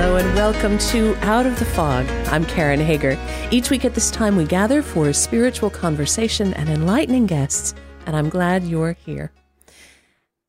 Hello 0.00 0.16
and 0.16 0.34
welcome 0.34 0.78
to 0.78 1.14
Out 1.16 1.44
of 1.44 1.58
the 1.58 1.66
Fog. 1.66 2.08
I'm 2.28 2.46
Karen 2.46 2.80
Hager. 2.80 3.18
Each 3.50 3.68
week 3.68 3.84
at 3.84 3.92
this 3.92 4.10
time, 4.10 4.34
we 4.34 4.46
gather 4.46 4.80
for 4.80 5.10
a 5.10 5.14
spiritual 5.14 5.68
conversation 5.68 6.54
and 6.54 6.70
enlightening 6.70 7.26
guests, 7.26 7.74
and 8.06 8.16
I'm 8.16 8.30
glad 8.30 8.64
you're 8.64 8.94
here. 8.94 9.30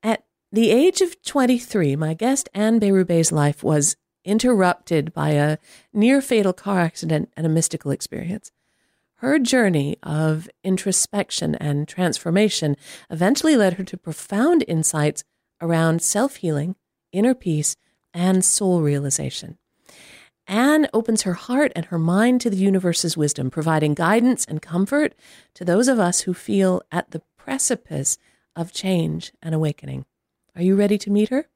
At 0.04 0.24
the 0.54 0.72
age 0.72 1.02
of 1.02 1.22
23, 1.24 1.98
my 1.98 2.14
guest 2.14 2.48
Anne 2.54 2.80
Berube's 2.80 3.34
life 3.34 3.62
was 3.62 3.98
interrupted 4.24 5.14
by 5.14 5.32
a 5.32 5.58
near 5.92 6.22
fatal 6.22 6.54
car 6.54 6.80
accident 6.80 7.30
and 7.36 7.46
a 7.46 7.50
mystical 7.50 7.92
experience. 7.92 8.54
Her 9.16 9.38
journey 9.38 9.98
of 10.02 10.50
introspection 10.64 11.56
and 11.56 11.90
transformation 11.90 12.78
eventually 13.10 13.58
led 13.58 13.74
her 13.74 13.84
to 13.84 13.98
profound 13.98 14.64
insights 14.70 15.26
around 15.60 16.02
self 16.02 16.38
healing, 16.38 16.78
inner 17.12 17.36
peace, 17.36 17.76
and 18.14 18.44
soul 18.44 18.82
realization. 18.82 19.58
Anne 20.48 20.88
opens 20.94 21.22
her 21.22 21.34
heart 21.34 21.72
and 21.76 21.86
her 21.86 22.00
mind 22.00 22.42
to 22.42 22.50
the 22.50 22.58
universe's 22.58 23.16
wisdom, 23.16 23.50
providing 23.50 23.94
guidance 23.94 24.44
and 24.46 24.62
comfort 24.62 25.16
to 25.54 25.64
those 25.64 25.88
of 25.88 26.00
us 26.00 26.22
who 26.22 26.34
feel 26.34 26.82
at 26.92 27.12
the 27.12 27.22
precipice 27.38 28.18
of 28.56 28.74
change 28.74 29.32
and 29.42 29.56
awakening. 29.56 30.06
Are 30.56 30.62
you 30.62 30.76
ready 30.76 30.98
to 30.98 31.10
meet 31.10 31.30
her? 31.30 31.48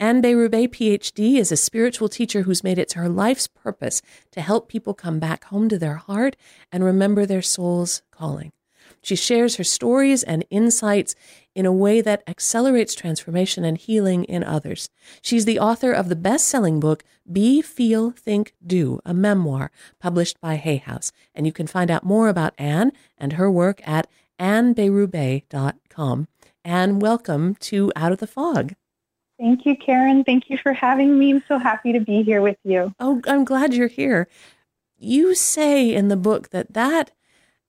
Anne 0.00 0.22
Berube, 0.22 0.68
PhD, 0.68 1.36
is 1.36 1.52
a 1.52 1.56
spiritual 1.56 2.08
teacher 2.08 2.42
who's 2.42 2.64
made 2.64 2.78
it 2.78 2.92
her 2.92 3.08
life's 3.08 3.46
purpose 3.46 4.00
to 4.32 4.40
help 4.40 4.68
people 4.68 4.94
come 4.94 5.18
back 5.18 5.44
home 5.44 5.68
to 5.68 5.78
their 5.78 5.96
heart 5.96 6.36
and 6.72 6.82
remember 6.82 7.26
their 7.26 7.42
soul's 7.42 8.02
calling. 8.10 8.52
She 9.08 9.16
shares 9.16 9.56
her 9.56 9.64
stories 9.64 10.22
and 10.22 10.44
insights 10.50 11.14
in 11.54 11.64
a 11.64 11.72
way 11.72 12.02
that 12.02 12.22
accelerates 12.26 12.94
transformation 12.94 13.64
and 13.64 13.78
healing 13.78 14.24
in 14.24 14.44
others. 14.44 14.90
She's 15.22 15.46
the 15.46 15.58
author 15.58 15.92
of 15.92 16.10
the 16.10 16.14
best 16.14 16.46
selling 16.46 16.78
book, 16.78 17.04
Be, 17.32 17.62
Feel, 17.62 18.10
Think, 18.10 18.52
Do, 18.66 19.00
a 19.06 19.14
memoir 19.14 19.70
published 19.98 20.38
by 20.42 20.56
Hay 20.56 20.76
House. 20.76 21.10
And 21.34 21.46
you 21.46 21.52
can 21.52 21.66
find 21.66 21.90
out 21.90 22.04
more 22.04 22.28
about 22.28 22.52
Anne 22.58 22.92
and 23.16 23.32
her 23.32 23.50
work 23.50 23.80
at 23.88 24.08
anneberube.com. 24.38 26.28
Anne, 26.62 26.98
welcome 26.98 27.54
to 27.54 27.90
Out 27.96 28.12
of 28.12 28.18
the 28.18 28.26
Fog. 28.26 28.74
Thank 29.40 29.64
you, 29.64 29.74
Karen. 29.74 30.22
Thank 30.22 30.50
you 30.50 30.58
for 30.58 30.74
having 30.74 31.18
me. 31.18 31.30
I'm 31.30 31.42
so 31.48 31.56
happy 31.56 31.94
to 31.94 32.00
be 32.00 32.22
here 32.22 32.42
with 32.42 32.58
you. 32.62 32.92
Oh, 33.00 33.22
I'm 33.26 33.46
glad 33.46 33.72
you're 33.72 33.88
here. 33.88 34.28
You 34.98 35.34
say 35.34 35.94
in 35.94 36.08
the 36.08 36.16
book 36.18 36.50
that 36.50 36.74
that 36.74 37.12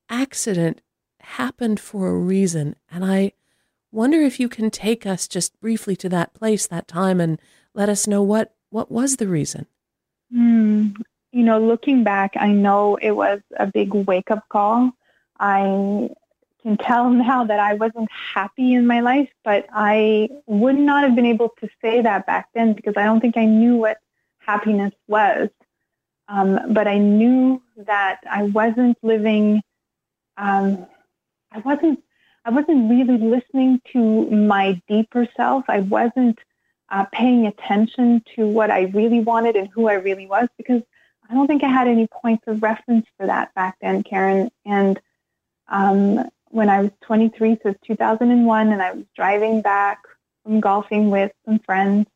accident 0.09 0.81
happened 1.29 1.79
for 1.79 2.07
a 2.07 2.17
reason. 2.17 2.75
And 2.91 3.05
I 3.05 3.33
wonder 3.91 4.19
if 4.21 4.39
you 4.39 4.49
can 4.49 4.71
take 4.71 5.05
us 5.05 5.27
just 5.27 5.59
briefly 5.59 5.95
to 5.97 6.09
that 6.09 6.33
place, 6.33 6.67
that 6.67 6.87
time, 6.87 7.21
and 7.21 7.39
let 7.73 7.89
us 7.89 8.07
know 8.07 8.23
what, 8.23 8.55
what 8.69 8.91
was 8.91 9.17
the 9.17 9.27
reason. 9.27 9.67
Mm, 10.35 10.95
you 11.31 11.43
know, 11.43 11.59
looking 11.59 12.03
back, 12.03 12.33
I 12.35 12.51
know 12.51 12.95
it 12.95 13.11
was 13.11 13.41
a 13.57 13.67
big 13.67 13.93
wake 13.93 14.31
up 14.31 14.47
call. 14.49 14.91
I 15.39 16.09
can 16.61 16.77
tell 16.77 17.09
now 17.09 17.43
that 17.43 17.59
I 17.59 17.75
wasn't 17.75 18.09
happy 18.11 18.73
in 18.73 18.87
my 18.87 19.01
life, 19.01 19.29
but 19.43 19.67
I 19.71 20.29
would 20.47 20.77
not 20.77 21.03
have 21.03 21.15
been 21.15 21.25
able 21.25 21.49
to 21.61 21.69
say 21.81 22.01
that 22.01 22.25
back 22.25 22.49
then 22.53 22.73
because 22.73 22.95
I 22.97 23.03
don't 23.03 23.19
think 23.19 23.37
I 23.37 23.45
knew 23.45 23.75
what 23.75 23.97
happiness 24.39 24.93
was. 25.07 25.49
Um, 26.27 26.73
but 26.73 26.87
I 26.87 26.99
knew 26.99 27.61
that 27.75 28.19
I 28.29 28.43
wasn't 28.43 28.97
living 29.01 29.63
um, 30.37 30.85
I 31.51 31.59
wasn't 31.59 32.03
I 32.45 32.51
wasn't 32.51 32.89
really 32.89 33.17
listening 33.17 33.81
to 33.93 34.29
my 34.29 34.81
deeper 34.87 35.27
self. 35.35 35.65
I 35.67 35.81
wasn't 35.81 36.39
uh, 36.89 37.05
paying 37.11 37.45
attention 37.47 38.23
to 38.35 38.47
what 38.47 38.71
I 38.71 38.83
really 38.83 39.19
wanted 39.19 39.55
and 39.55 39.67
who 39.73 39.87
I 39.87 39.93
really 39.93 40.25
was 40.25 40.47
because 40.57 40.81
I 41.29 41.33
don't 41.33 41.47
think 41.47 41.63
I 41.63 41.67
had 41.69 41.87
any 41.87 42.07
points 42.07 42.43
of 42.47 42.63
reference 42.63 43.05
for 43.17 43.27
that 43.27 43.53
back 43.53 43.77
then, 43.81 44.03
Karen. 44.03 44.49
And 44.65 44.99
um, 45.67 46.27
when 46.47 46.69
I 46.69 46.81
was 46.81 46.91
23, 47.03 47.59
so 47.61 47.75
2001, 47.85 48.71
and 48.71 48.81
I 48.81 48.93
was 48.93 49.05
driving 49.15 49.61
back 49.61 50.01
from 50.43 50.59
golfing 50.59 51.11
with 51.11 51.31
some 51.45 51.59
friends, 51.59 52.07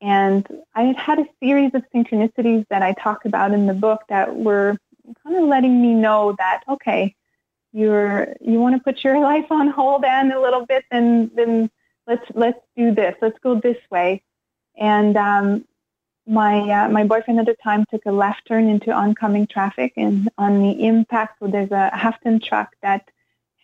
and 0.00 0.46
I 0.74 0.82
had 0.84 0.96
had 0.96 1.18
a 1.20 1.26
series 1.40 1.72
of 1.74 1.84
synchronicities 1.94 2.66
that 2.70 2.82
I 2.82 2.94
talk 2.94 3.24
about 3.24 3.52
in 3.52 3.66
the 3.66 3.74
book 3.74 4.00
that 4.08 4.34
were 4.34 4.76
kind 5.22 5.36
of 5.36 5.44
letting 5.44 5.80
me 5.80 5.94
know 5.94 6.34
that 6.38 6.62
okay, 6.68 7.14
you're 7.72 8.34
you 8.40 8.60
want 8.60 8.76
to 8.76 8.82
put 8.82 9.04
your 9.04 9.20
life 9.30 9.50
on 9.50 9.68
hold 9.68 10.04
and 10.04 10.32
a 10.32 10.40
little 10.40 10.66
bit, 10.66 10.84
then 10.90 11.30
then 11.34 11.70
let's 12.06 12.24
let's 12.34 12.60
do 12.76 12.94
this. 12.94 13.14
Let's 13.20 13.38
go 13.38 13.54
this 13.54 13.78
way. 13.90 14.22
And 14.76 15.16
um, 15.16 15.64
my 16.26 16.60
uh, 16.60 16.88
my 16.88 17.04
boyfriend 17.04 17.40
at 17.40 17.46
the 17.46 17.56
time 17.62 17.84
took 17.90 18.06
a 18.06 18.12
left 18.12 18.46
turn 18.46 18.68
into 18.68 18.92
oncoming 18.92 19.46
traffic, 19.46 19.92
and 19.96 20.28
on 20.38 20.60
the 20.62 20.86
impact, 20.86 21.38
so 21.38 21.46
there's 21.46 21.70
a 21.70 21.90
half 21.96 22.20
ton 22.22 22.40
truck 22.40 22.74
that 22.82 23.08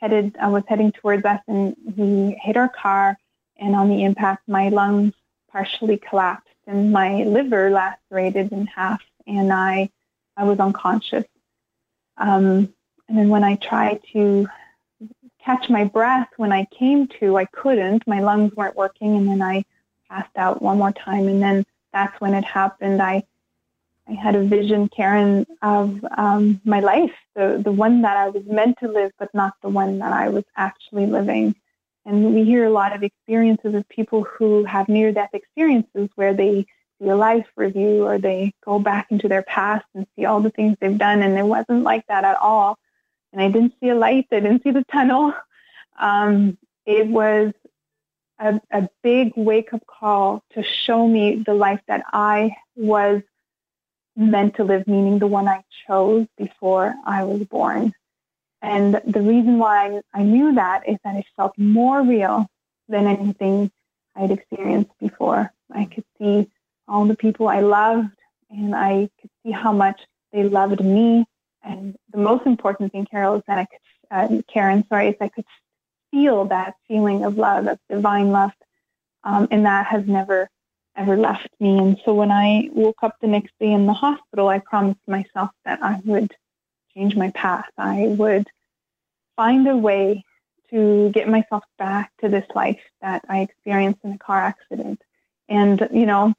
headed 0.01 0.37
uh, 0.45 0.49
was 0.49 0.65
heading 0.67 0.93
towards 0.93 1.25
us, 1.25 1.41
and 1.47 1.77
he 1.97 2.37
hit 2.43 2.57
our 2.57 2.69
car. 2.69 3.19
And 3.59 3.75
on 3.75 3.89
the 3.89 4.05
impact, 4.05 4.47
my 4.47 4.69
lungs 4.69 5.15
partially 5.51 5.97
collapsed, 5.97 6.55
and 6.67 6.93
my 6.93 7.23
liver 7.23 7.71
lacerated 7.71 8.53
in 8.53 8.67
half, 8.67 9.03
and 9.27 9.53
I 9.53 9.91
I 10.37 10.45
was 10.45 10.59
unconscious. 10.59 11.25
Um, 12.19 12.75
and 13.09 13.17
then 13.17 13.29
when 13.29 13.45
I 13.45 13.57
tried 13.57 14.01
to 14.13 14.49
catch 15.47 15.71
my 15.71 15.85
breath 15.85 16.29
when 16.37 16.53
I 16.53 16.67
came 16.77 17.07
to, 17.21 17.39
I 17.39 17.45
couldn't. 17.47 18.07
My 18.07 18.21
lungs 18.21 18.55
weren't 18.57 18.77
working, 18.77 19.17
and 19.17 19.29
then 19.29 19.41
I 19.41 19.65
passed 20.11 20.37
out 20.37 20.61
one 20.61 20.79
more 20.79 20.93
time. 20.93 21.29
And 21.29 21.41
then 21.41 21.65
that's 21.93 22.21
when 22.21 22.35
it 22.35 22.45
happened. 22.45 23.01
I 23.01 23.23
I 24.09 24.13
had 24.13 24.37
a 24.37 24.45
vision, 24.45 24.89
Karen, 24.89 25.47
of 25.63 26.05
um, 26.17 26.61
my 26.65 26.81
life, 26.81 27.15
the 27.35 27.61
the 27.63 27.73
one 27.73 28.03
that 28.03 28.17
I 28.17 28.29
was 28.29 28.45
meant 28.45 28.79
to 28.81 28.89
live, 28.89 29.13
but 29.19 29.33
not 29.35 29.55
the 29.63 29.69
one 29.69 29.99
that 30.01 30.13
I 30.13 30.29
was 30.29 30.45
actually 30.57 31.07
living. 31.07 31.55
And 32.05 32.35
we 32.35 32.45
hear 32.45 32.65
a 32.65 32.71
lot 32.71 32.95
of 32.95 33.03
experiences 33.03 33.75
of 33.75 33.89
people 33.89 34.23
who 34.23 34.65
have 34.65 34.89
near 34.89 35.13
death 35.13 35.31
experiences 35.33 36.09
where 36.15 36.35
they 36.35 36.67
see 36.99 37.09
a 37.09 37.17
life 37.17 37.47
review 37.57 38.05
or 38.07 38.19
they 38.19 38.53
go 38.65 38.79
back 38.79 39.09
into 39.11 39.29
their 39.29 39.43
past 39.43 39.85
and 39.95 40.07
see 40.15 40.25
all 40.25 40.41
the 40.41 40.51
things 40.51 40.77
they've 40.81 40.99
done. 40.99 41.23
And 41.23 41.37
it 41.37 41.45
wasn't 41.45 41.83
like 41.83 42.07
that 42.07 42.25
at 42.25 42.37
all 42.37 42.79
and 43.37 43.45
I 43.45 43.51
didn't 43.51 43.75
see 43.81 43.91
a 43.91 43.95
light. 43.95 44.27
I 44.33 44.41
didn't 44.41 44.63
see 44.63 44.71
the 44.71 44.85
tunnel. 44.85 45.35
Um, 45.99 46.57
it 46.87 47.07
was 47.07 47.53
a, 48.39 48.61
a 48.71 48.89
big 49.03 49.33
wake 49.37 49.75
up 49.75 49.87
call 49.87 50.43
to 50.55 50.63
show 50.63 51.07
me 51.07 51.43
the 51.45 51.53
life 51.53 51.81
that 51.87 52.03
I 52.13 52.57
was 52.75 53.23
meant 54.17 54.57
to 54.57 54.65
live, 54.65 54.87
meaning 54.87 55.19
the 55.19 55.27
one 55.27 55.49
I 55.49 55.63
chose 55.87 56.27
before 56.39 56.95
I 57.05 57.25
was 57.25 57.45
born. 57.45 57.93
And 58.63 58.95
the 59.07 59.21
reason 59.21 59.59
why 59.59 60.01
I 60.15 60.23
knew 60.23 60.55
that 60.55 60.89
is 60.89 60.97
that 61.05 61.17
it 61.17 61.27
felt 61.37 61.59
more 61.59 62.03
real 62.03 62.47
than 62.89 63.07
anything 63.07 63.71
I'd 64.15 64.31
experienced 64.31 64.93
before. 64.99 65.53
I 65.71 65.85
could 65.85 66.05
see 66.19 66.51
all 66.89 67.05
the 67.05 67.17
people 67.17 67.49
I 67.49 67.61
loved, 67.61 68.17
and 68.49 68.75
I 68.75 69.11
could 69.21 69.31
see 69.43 69.51
how 69.51 69.73
much 69.73 70.01
they 70.33 70.45
loved 70.45 70.83
me 70.83 71.27
and 71.67 71.97
the 72.17 72.23
most 72.23 72.47
important 72.47 72.93
thing, 72.93 73.07
Carol, 73.09 73.37
is 73.37 73.43
that 73.47 73.59
I 73.59 73.67
could, 73.67 74.39
uh, 74.39 74.43
Karen, 74.53 74.85
sorry, 74.89 75.09
is 75.09 75.17
I 75.21 75.29
could 75.29 75.45
feel 76.11 76.47
that 76.47 76.75
feeling 76.89 77.25
of 77.25 77.37
love, 77.37 77.67
of 77.67 77.79
divine 77.91 78.31
love, 78.31 78.53
um, 79.23 79.47
and 79.51 79.67
that 79.67 79.87
has 79.87 80.07
never 80.07 80.49
ever 80.97 81.19
left 81.19 81.49
me. 81.61 81.77
And 81.77 82.01
so 82.07 82.15
when 82.15 82.31
I 82.31 82.71
woke 82.73 83.03
up 83.03 83.17
the 83.21 83.27
next 83.27 83.53
day 83.61 83.71
in 83.71 83.85
the 83.85 83.93
hospital, 83.93 84.49
I 84.49 84.61
promised 84.61 85.07
myself 85.07 85.51
that 85.67 85.83
I 85.83 86.01
would 86.07 86.35
change 86.95 87.15
my 87.15 87.31
path. 87.33 87.69
I 87.77 88.07
would 88.19 88.49
find 89.37 89.69
a 89.69 89.77
way 89.77 90.25
to 90.71 91.11
get 91.11 91.29
myself 91.29 91.65
back 91.77 92.13
to 92.23 92.31
this 92.31 92.47
life 92.55 92.81
that 93.03 93.23
I 93.29 93.41
experienced 93.41 94.01
in 94.05 94.13
a 94.13 94.19
car 94.19 94.41
accident. 94.41 95.03
And, 95.51 95.87
you 95.93 96.07
know, 96.07 96.33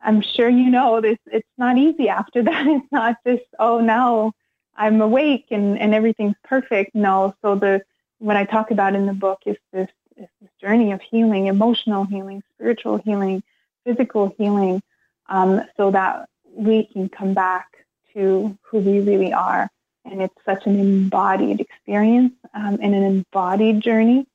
I'm 0.00 0.22
sure 0.22 0.48
you 0.48 0.70
know 0.70 1.00
this. 1.00 1.18
It's 1.26 1.48
not 1.58 1.76
easy 1.76 2.08
after 2.08 2.42
that. 2.44 2.66
It's 2.68 2.92
not 2.92 3.16
just 3.26 3.42
oh 3.58 3.80
now 3.80 4.32
I'm 4.76 5.00
awake 5.00 5.46
and 5.50 5.78
and 5.78 5.94
everything's 5.94 6.36
perfect. 6.44 6.94
No. 6.94 7.34
So 7.42 7.54
the 7.54 7.82
what 8.18 8.36
I 8.36 8.44
talk 8.44 8.70
about 8.70 8.94
in 8.94 9.06
the 9.06 9.12
book 9.12 9.40
is 9.46 9.56
this 9.72 9.88
is 10.16 10.28
this 10.40 10.50
journey 10.60 10.92
of 10.92 11.00
healing, 11.02 11.46
emotional 11.46 12.04
healing, 12.04 12.42
spiritual 12.54 12.98
healing, 12.98 13.42
physical 13.84 14.34
healing, 14.38 14.82
um, 15.28 15.62
so 15.76 15.90
that 15.90 16.28
we 16.54 16.84
can 16.86 17.08
come 17.08 17.34
back 17.34 17.66
to 18.14 18.56
who 18.62 18.78
we 18.78 19.00
really 19.00 19.32
are 19.32 19.70
and 20.10 20.22
it's 20.22 20.34
such 20.44 20.66
an 20.66 20.78
embodied 20.78 21.60
experience 21.60 22.32
um, 22.54 22.78
and 22.80 22.94
an 22.94 23.02
embodied 23.02 23.80
journey. 23.80 24.26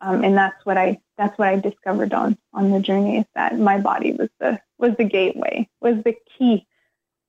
Um, 0.00 0.24
and 0.24 0.36
that's 0.36 0.64
what 0.64 0.78
I 0.78 0.98
that's 1.18 1.38
what 1.38 1.48
I 1.48 1.56
discovered 1.56 2.14
on 2.14 2.38
on 2.54 2.70
the 2.70 2.80
journey 2.80 3.18
is 3.18 3.26
that 3.34 3.58
my 3.58 3.78
body 3.78 4.12
was 4.12 4.30
the 4.38 4.58
was 4.78 4.92
the 4.96 5.04
gateway 5.04 5.68
was 5.80 5.96
the 6.04 6.14
key 6.38 6.66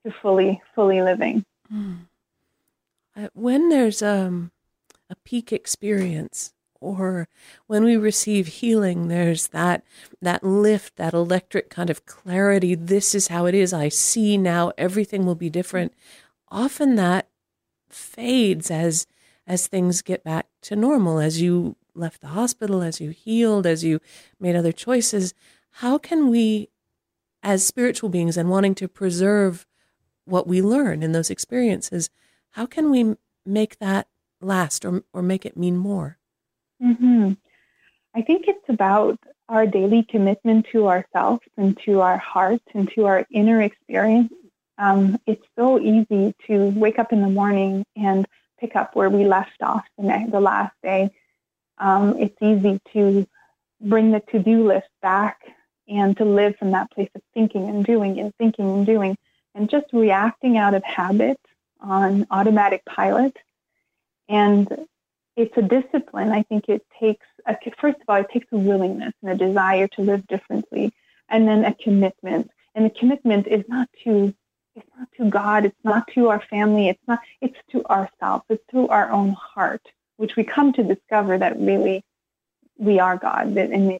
to 0.05 0.11
fully 0.11 0.61
fully 0.73 1.01
living. 1.01 1.45
Mm. 1.71 2.05
Uh, 3.21 3.27
when 3.33 3.69
there's 3.69 4.01
um, 4.01 4.51
a 5.09 5.15
peak 5.15 5.51
experience 5.53 6.53
or 6.79 7.27
when 7.67 7.83
we 7.83 7.95
receive 7.95 8.47
healing 8.47 9.07
there's 9.07 9.49
that 9.49 9.83
that 10.21 10.43
lift 10.43 10.95
that 10.95 11.13
electric 11.13 11.69
kind 11.69 11.91
of 11.91 12.05
clarity 12.07 12.73
this 12.73 13.13
is 13.13 13.27
how 13.27 13.45
it 13.45 13.53
is. 13.53 13.73
I 13.73 13.89
see 13.89 14.37
now 14.37 14.71
everything 14.77 15.25
will 15.25 15.35
be 15.35 15.49
different 15.49 15.93
often 16.49 16.95
that 16.95 17.27
fades 17.89 18.71
as 18.71 19.05
as 19.45 19.67
things 19.67 20.01
get 20.01 20.23
back 20.23 20.47
to 20.61 20.75
normal. 20.75 21.19
As 21.19 21.41
you 21.41 21.75
left 21.93 22.21
the 22.21 22.27
hospital 22.27 22.81
as 22.81 22.99
you 22.99 23.11
healed 23.11 23.67
as 23.67 23.83
you 23.83 23.99
made 24.39 24.55
other 24.55 24.71
choices 24.71 25.33
how 25.75 25.97
can 25.97 26.29
we 26.29 26.69
as 27.43 27.65
spiritual 27.65 28.09
beings 28.09 28.37
and 28.37 28.49
wanting 28.49 28.73
to 28.73 28.87
preserve 28.87 29.67
what 30.25 30.47
we 30.47 30.61
learn 30.61 31.03
in 31.03 31.11
those 31.11 31.29
experiences 31.29 32.09
how 32.51 32.65
can 32.65 32.91
we 32.91 33.15
make 33.45 33.79
that 33.79 34.07
last 34.39 34.85
or 34.85 35.03
or 35.13 35.21
make 35.21 35.45
it 35.45 35.57
mean 35.57 35.77
more 35.77 36.17
Mm-hmm. 36.81 37.33
I 38.15 38.21
think 38.21 38.47
it's 38.47 38.67
about 38.67 39.19
our 39.47 39.67
daily 39.67 40.03
commitment 40.03 40.67
to 40.71 40.87
ourselves 40.87 41.41
and 41.57 41.77
to 41.85 42.01
our 42.01 42.17
hearts 42.17 42.65
and 42.73 42.89
to 42.95 43.05
our 43.05 43.25
inner 43.31 43.61
experience. 43.61 44.33
Um, 44.77 45.19
it's 45.27 45.45
so 45.57 45.79
easy 45.79 46.33
to 46.47 46.69
wake 46.69 46.97
up 46.97 47.13
in 47.13 47.21
the 47.21 47.29
morning 47.29 47.85
and 47.95 48.25
pick 48.59 48.75
up 48.75 48.95
where 48.95 49.09
we 49.09 49.25
left 49.25 49.61
off 49.61 49.83
the, 49.97 50.27
the 50.31 50.39
last 50.39 50.73
day. 50.81 51.11
Um, 51.77 52.17
it's 52.17 52.37
easy 52.41 52.79
to 52.93 53.27
bring 53.79 54.11
the 54.11 54.21
to-do 54.31 54.67
list 54.67 54.87
back 55.01 55.41
and 55.87 56.15
to 56.17 56.25
live 56.25 56.55
from 56.57 56.71
that 56.71 56.91
place 56.91 57.09
of 57.15 57.21
thinking 57.33 57.69
and 57.69 57.85
doing 57.85 58.19
and 58.19 58.33
thinking 58.35 58.69
and 58.69 58.85
doing 58.85 59.17
and 59.53 59.69
just 59.69 59.87
reacting 59.91 60.57
out 60.57 60.73
of 60.73 60.83
habit 60.83 61.39
on 61.81 62.27
automatic 62.31 62.85
pilot. 62.85 63.35
And 64.29 64.67
it's 65.35 65.55
a 65.57 65.61
discipline. 65.61 66.29
I 66.29 66.43
think 66.43 66.69
it 66.69 66.85
takes, 66.99 67.25
a, 67.45 67.57
first 67.79 67.97
of 68.01 68.03
all, 68.07 68.17
it 68.17 68.29
takes 68.31 68.47
a 68.51 68.57
willingness 68.57 69.13
and 69.21 69.31
a 69.31 69.47
desire 69.47 69.87
to 69.89 70.01
live 70.01 70.27
differently, 70.27 70.93
and 71.29 71.47
then 71.47 71.65
a 71.65 71.73
commitment. 71.73 72.51
And 72.75 72.85
the 72.85 72.89
commitment 72.89 73.47
is 73.47 73.63
not 73.67 73.89
to, 74.03 74.33
it's 74.75 74.87
not 74.97 75.07
to 75.17 75.29
God, 75.29 75.65
it's 75.65 75.83
not 75.83 76.07
to 76.13 76.29
our 76.29 76.41
family, 76.49 76.89
it's 76.89 77.07
not, 77.07 77.19
it's 77.41 77.57
to 77.71 77.83
ourselves, 77.85 78.45
it's 78.49 78.63
to 78.71 78.87
our 78.89 79.09
own 79.11 79.31
heart, 79.31 79.81
which 80.17 80.35
we 80.35 80.43
come 80.43 80.73
to 80.73 80.83
discover 80.83 81.37
that 81.37 81.59
really 81.59 82.03
we 82.77 82.99
are 82.99 83.17
God, 83.17 83.57
and 83.57 83.99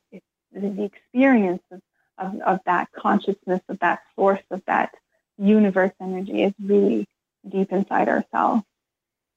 the 0.53 0.83
experience 0.83 1.63
of, 1.71 1.81
of, 2.17 2.41
of 2.41 2.59
that 2.65 2.89
consciousness, 2.93 3.61
of 3.69 3.79
that 3.79 4.01
source, 4.15 4.43
of 4.49 4.61
that 4.65 4.93
universe 5.37 5.93
energy 6.01 6.43
is 6.43 6.53
really 6.61 7.07
deep 7.47 7.71
inside 7.71 8.09
ourselves. 8.09 8.63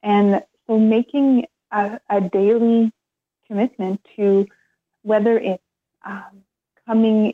And 0.03 0.43
so 0.67 0.77
making 0.77 1.47
a, 1.71 1.99
a 2.09 2.21
daily 2.21 2.91
commitment 3.47 4.01
to 4.15 4.47
whether 5.03 5.37
it's 5.37 5.63
um, 6.03 6.43
coming 6.87 7.33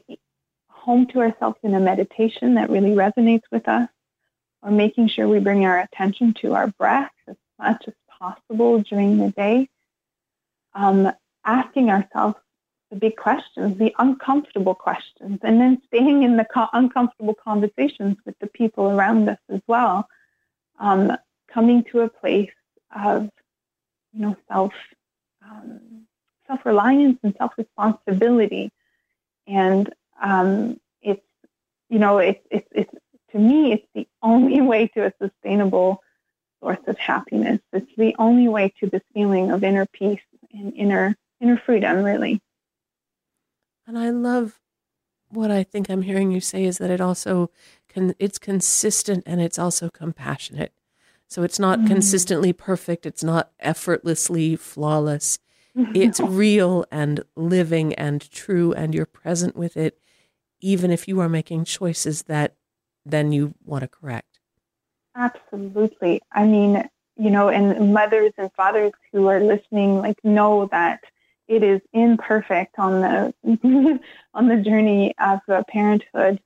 home 0.70 1.08
to 1.08 1.20
ourselves 1.20 1.58
in 1.64 1.74
a 1.74 1.80
meditation 1.80 2.56
that 2.56 2.70
really 2.70 2.92
resonates 2.92 3.44
with 3.52 3.68
us, 3.68 3.90
or 4.62 4.72
making 4.72 5.10
sure 5.10 5.28
we 5.28 5.40
bring 5.40 5.66
our 5.66 5.80
attention 5.80 6.34
to 6.42 6.54
our 6.54 6.68
breath 6.68 7.12
as 7.28 7.36
much 7.60 7.84
as 7.88 7.94
possible 8.20 8.80
during 8.80 9.18
the 9.18 9.32
day. 9.32 9.70
Um, 10.74 11.12
asking 11.44 11.90
ourselves 11.90 12.36
the 12.92 12.96
big 12.96 13.16
questions, 13.16 13.78
the 13.78 13.94
uncomfortable 14.00 14.76
questions, 14.76 15.40
and 15.44 15.60
then 15.60 15.82
staying 15.88 16.24
in 16.24 16.38
the 16.38 16.46
co- 16.46 16.68
uncomfortable 16.74 17.34
conversations 17.34 18.18
with 18.26 18.38
the 18.40 18.48
people 18.48 18.90
around 18.90 19.28
us 19.30 19.40
as 19.50 19.62
well. 19.68 20.08
Um, 20.82 21.16
coming 21.48 21.84
to 21.92 22.02
a 22.02 22.10
place 22.10 22.52
of 22.96 23.30
you 24.14 24.22
know, 24.22 24.36
self 24.52 24.74
um, 25.44 26.06
self 26.48 26.66
reliance 26.66 27.20
and 27.24 27.36
self 27.38 27.54
responsibility, 27.58 28.72
and 29.48 29.94
um, 30.22 30.80
it's 31.02 31.26
you 31.90 32.00
know, 32.00 32.18
it's 32.18 32.46
it's 32.50 32.68
it's 32.72 32.94
to 33.32 33.40
me, 33.40 33.74
it's 33.74 33.88
the 33.96 34.08
only 34.22 34.62
way 34.62 34.88
to 34.88 35.06
a 35.06 35.14
sustainable 35.22 36.02
source 36.62 36.80
of 36.88 36.98
happiness. 36.98 37.60
It's 37.72 37.92
the 37.98 38.16
only 38.20 38.48
way 38.48 38.74
to 38.80 38.90
this 38.90 39.02
feeling 39.14 39.52
of 39.52 39.64
inner 39.64 39.86
peace 39.86 40.22
and 40.54 40.74
inner 40.74 41.16
inner 41.40 41.58
freedom, 41.58 42.04
really. 42.04 42.42
And 43.88 43.98
I 43.98 44.10
love 44.10 44.60
what 45.30 45.52
I 45.52 45.64
think 45.64 45.90
I'm 45.90 46.02
hearing 46.02 46.32
you 46.32 46.42
say 46.42 46.66
is 46.66 46.78
that 46.80 46.90
it 46.90 47.02
also 47.02 47.50
can 47.92 48.16
it's 48.20 48.38
consistent 48.38 49.24
and 49.26 49.42
it's 49.42 49.60
also 49.60 49.90
compassionate. 49.90 50.74
So 51.28 51.44
it's 51.44 51.60
not 51.60 51.80
mm. 51.80 51.88
consistently 51.88 52.54
perfect, 52.54 53.06
it's 53.06 53.24
not 53.24 53.52
effortlessly 53.60 54.56
flawless. 54.56 55.40
It's 55.96 56.20
real 56.20 56.86
and 56.92 57.24
living 57.38 57.94
and 57.94 58.30
true, 58.30 58.74
and 58.74 58.94
you're 58.94 59.06
present 59.06 59.56
with 59.56 59.78
it, 59.78 59.98
even 60.60 60.92
if 60.92 61.08
you 61.08 61.22
are 61.22 61.30
making 61.30 61.64
choices 61.64 62.24
that 62.24 62.56
then 63.06 63.32
you 63.32 63.54
want 63.64 63.82
to 63.82 63.88
correct. 63.88 64.40
Absolutely. 65.16 66.22
I 66.32 66.46
mean, 66.46 66.88
you 67.18 67.30
know, 67.30 67.50
and 67.50 67.94
mothers 67.94 68.34
and 68.38 68.52
fathers 68.54 68.92
who 69.12 69.28
are 69.28 69.40
listening, 69.40 70.00
like, 70.00 70.24
know 70.24 70.68
that 70.72 71.02
it 71.48 71.64
is 71.64 71.82
imperfect 71.94 72.78
on 72.80 73.02
the 73.02 74.00
on 74.34 74.48
the 74.48 74.58
journey 74.58 75.14
of 75.20 75.40
parenthood, 75.68 76.40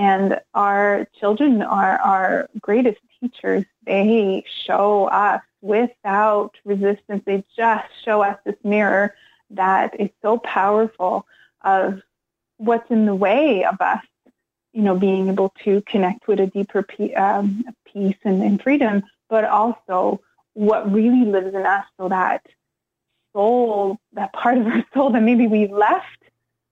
and 0.00 0.40
our 0.54 1.06
children 1.20 1.60
are 1.60 1.98
our 1.98 2.48
greatest 2.58 3.00
teachers, 3.20 3.66
they 3.84 4.42
show 4.64 5.04
us 5.08 5.42
without 5.60 6.56
resistance. 6.64 7.22
They 7.26 7.44
just 7.54 7.86
show 8.02 8.22
us 8.22 8.38
this 8.46 8.56
mirror 8.64 9.14
that 9.50 10.00
is 10.00 10.08
so 10.22 10.38
powerful 10.38 11.26
of 11.60 12.00
what's 12.56 12.90
in 12.90 13.04
the 13.04 13.14
way 13.14 13.66
of 13.66 13.78
us, 13.82 14.02
you 14.72 14.80
know, 14.80 14.96
being 14.96 15.28
able 15.28 15.52
to 15.64 15.82
connect 15.82 16.26
with 16.26 16.40
a 16.40 16.46
deeper 16.46 16.82
um, 17.14 17.62
peace 17.84 18.16
and, 18.24 18.42
and 18.42 18.62
freedom, 18.62 19.02
but 19.28 19.44
also 19.44 20.18
what 20.54 20.90
really 20.90 21.26
lives 21.26 21.54
in 21.54 21.66
us 21.66 21.84
so 21.98 22.08
that 22.08 22.46
soul, 23.34 23.98
that 24.14 24.32
part 24.32 24.56
of 24.56 24.66
our 24.66 24.82
soul 24.94 25.10
that 25.10 25.22
maybe 25.22 25.46
we 25.46 25.66
left, 25.66 26.19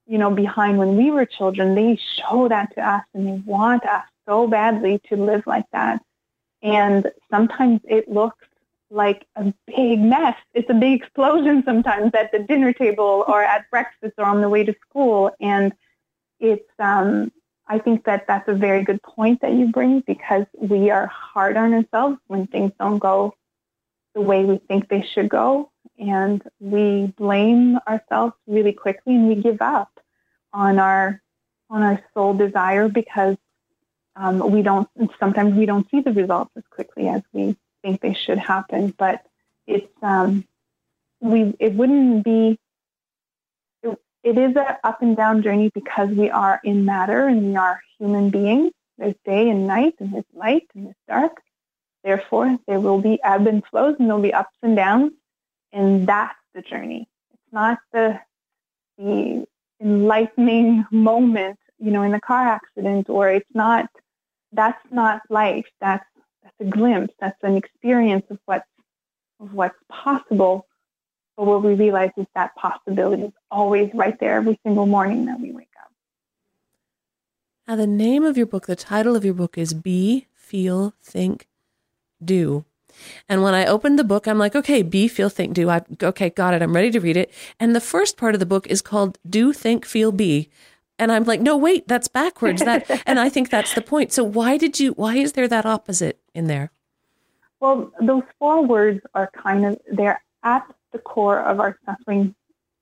you 0.09 0.17
know, 0.17 0.31
behind 0.31 0.79
when 0.79 0.97
we 0.97 1.11
were 1.11 1.23
children, 1.23 1.75
they 1.75 1.95
show 2.17 2.47
that 2.47 2.73
to 2.73 2.81
us 2.81 3.03
and 3.13 3.27
they 3.27 3.43
want 3.45 3.85
us 3.85 4.03
so 4.27 4.47
badly 4.47 4.99
to 5.07 5.15
live 5.15 5.43
like 5.45 5.65
that. 5.71 6.01
And 6.63 7.11
sometimes 7.29 7.81
it 7.83 8.09
looks 8.09 8.43
like 8.89 9.27
a 9.35 9.53
big 9.67 9.99
mess. 9.99 10.35
It's 10.55 10.69
a 10.71 10.73
big 10.73 10.99
explosion 10.99 11.61
sometimes 11.63 12.11
at 12.15 12.31
the 12.31 12.39
dinner 12.39 12.73
table 12.73 13.23
or 13.27 13.43
at 13.43 13.69
breakfast 13.69 14.15
or 14.17 14.25
on 14.25 14.41
the 14.41 14.49
way 14.49 14.63
to 14.63 14.75
school. 14.89 15.29
And 15.39 15.73
it's, 16.39 16.73
um, 16.79 17.31
I 17.67 17.77
think 17.77 18.05
that 18.05 18.25
that's 18.25 18.49
a 18.49 18.55
very 18.55 18.83
good 18.83 19.03
point 19.03 19.41
that 19.41 19.53
you 19.53 19.71
bring 19.71 19.99
because 19.99 20.47
we 20.57 20.89
are 20.89 21.05
hard 21.05 21.55
on 21.55 21.71
ourselves 21.71 22.17
when 22.25 22.47
things 22.47 22.71
don't 22.79 22.97
go 22.97 23.35
the 24.15 24.21
way 24.21 24.43
we 24.43 24.57
think 24.67 24.89
they 24.89 25.03
should 25.13 25.29
go. 25.29 25.69
And 25.99 26.41
we 26.59 27.13
blame 27.15 27.77
ourselves 27.87 28.33
really 28.47 28.73
quickly 28.73 29.13
and 29.13 29.27
we 29.27 29.35
give 29.35 29.61
up 29.61 29.98
on 30.53 30.79
our 30.79 31.21
on 31.69 31.83
our 31.83 32.03
soul 32.13 32.33
desire 32.33 32.87
because 32.87 33.37
um, 34.15 34.51
we 34.51 34.61
don't 34.61 34.89
sometimes 35.19 35.55
we 35.55 35.65
don't 35.65 35.89
see 35.89 36.01
the 36.01 36.11
results 36.11 36.51
as 36.57 36.63
quickly 36.69 37.07
as 37.07 37.21
we 37.31 37.55
think 37.81 38.01
they 38.01 38.13
should 38.13 38.37
happen. 38.37 38.93
But 38.97 39.25
it's 39.67 39.91
um, 40.01 40.45
we 41.21 41.53
it 41.59 41.73
wouldn't 41.73 42.23
be 42.23 42.59
it, 43.83 43.97
it 44.23 44.37
is 44.37 44.55
an 44.55 44.75
up 44.83 45.01
and 45.01 45.15
down 45.15 45.41
journey 45.41 45.71
because 45.73 46.09
we 46.09 46.29
are 46.29 46.59
in 46.63 46.85
matter 46.85 47.27
and 47.27 47.49
we 47.49 47.55
are 47.55 47.81
human 47.97 48.29
beings. 48.29 48.71
There's 48.97 49.15
day 49.25 49.49
and 49.49 49.67
night 49.67 49.95
and 49.99 50.13
there's 50.13 50.25
light 50.33 50.67
and 50.75 50.87
there's 50.87 50.95
dark. 51.07 51.41
Therefore, 52.03 52.57
there 52.67 52.79
will 52.79 53.01
be 53.01 53.21
ebb 53.23 53.47
and 53.47 53.65
flows 53.65 53.95
and 53.99 54.07
there'll 54.07 54.21
be 54.21 54.33
ups 54.33 54.55
and 54.61 54.75
downs, 54.75 55.11
and 55.71 56.07
that's 56.07 56.35
the 56.53 56.61
journey. 56.61 57.07
It's 57.33 57.53
not 57.53 57.79
the 57.93 58.19
the 58.97 59.45
enlightening 59.81 60.85
moment, 60.91 61.59
you 61.77 61.91
know, 61.91 62.03
in 62.03 62.11
the 62.11 62.19
car 62.19 62.47
accident, 62.47 63.09
or 63.09 63.29
it's 63.29 63.49
not 63.53 63.89
that's 64.51 64.83
not 64.91 65.21
life. 65.29 65.65
That's 65.79 66.05
that's 66.43 66.55
a 66.59 66.65
glimpse. 66.65 67.13
That's 67.19 67.41
an 67.43 67.55
experience 67.55 68.25
of 68.29 68.39
what's 68.45 68.65
of 69.39 69.53
what's 69.53 69.77
possible. 69.89 70.65
But 71.37 71.45
what 71.45 71.63
we 71.63 71.73
realize 71.75 72.11
is 72.17 72.27
that 72.35 72.55
possibility 72.55 73.23
is 73.23 73.33
always 73.49 73.91
right 73.93 74.19
there 74.19 74.35
every 74.35 74.59
single 74.63 74.85
morning 74.85 75.25
that 75.25 75.39
we 75.39 75.51
wake 75.51 75.69
up. 75.81 75.91
Now, 77.67 77.77
the 77.77 77.87
name 77.87 78.25
of 78.25 78.35
your 78.35 78.45
book, 78.45 78.65
the 78.65 78.75
title 78.75 79.15
of 79.15 79.23
your 79.23 79.33
book 79.33 79.57
is 79.57 79.73
Be, 79.73 80.27
Feel, 80.33 80.95
Think, 81.01 81.47
Do. 82.23 82.65
And 83.27 83.43
when 83.43 83.53
I 83.53 83.65
opened 83.65 83.97
the 83.97 84.03
book, 84.03 84.27
I'm 84.27 84.37
like, 84.37 84.55
okay, 84.55 84.81
be, 84.81 85.07
feel, 85.07 85.29
think, 85.29 85.53
do. 85.53 85.69
I 85.69 85.81
okay, 86.01 86.29
got 86.29 86.53
it. 86.53 86.61
I'm 86.61 86.75
ready 86.75 86.91
to 86.91 86.99
read 86.99 87.17
it. 87.17 87.31
And 87.59 87.75
the 87.75 87.81
first 87.81 88.17
part 88.17 88.33
of 88.33 88.39
the 88.39 88.45
book 88.45 88.67
is 88.67 88.81
called 88.81 89.17
Do, 89.29 89.53
Think, 89.53 89.85
Feel, 89.85 90.11
Be. 90.11 90.49
And 90.97 91.11
I'm 91.11 91.23
like, 91.23 91.39
no, 91.39 91.55
wait, 91.55 91.87
that's 91.87 92.07
backwards. 92.07 92.61
That, 92.63 93.03
and 93.05 93.19
I 93.19 93.29
think 93.29 93.49
that's 93.49 93.73
the 93.73 93.81
point. 93.81 94.11
So 94.11 94.23
why 94.23 94.57
did 94.57 94.79
you? 94.79 94.91
Why 94.93 95.15
is 95.15 95.33
there 95.33 95.47
that 95.47 95.65
opposite 95.65 96.19
in 96.33 96.47
there? 96.47 96.71
Well, 97.59 97.91
those 98.01 98.23
four 98.37 98.65
words 98.65 99.01
are 99.13 99.29
kind 99.35 99.65
of 99.65 99.79
they're 99.91 100.21
at 100.43 100.65
the 100.91 100.99
core 100.99 101.39
of 101.39 101.59
our 101.59 101.77
suffering 101.85 102.35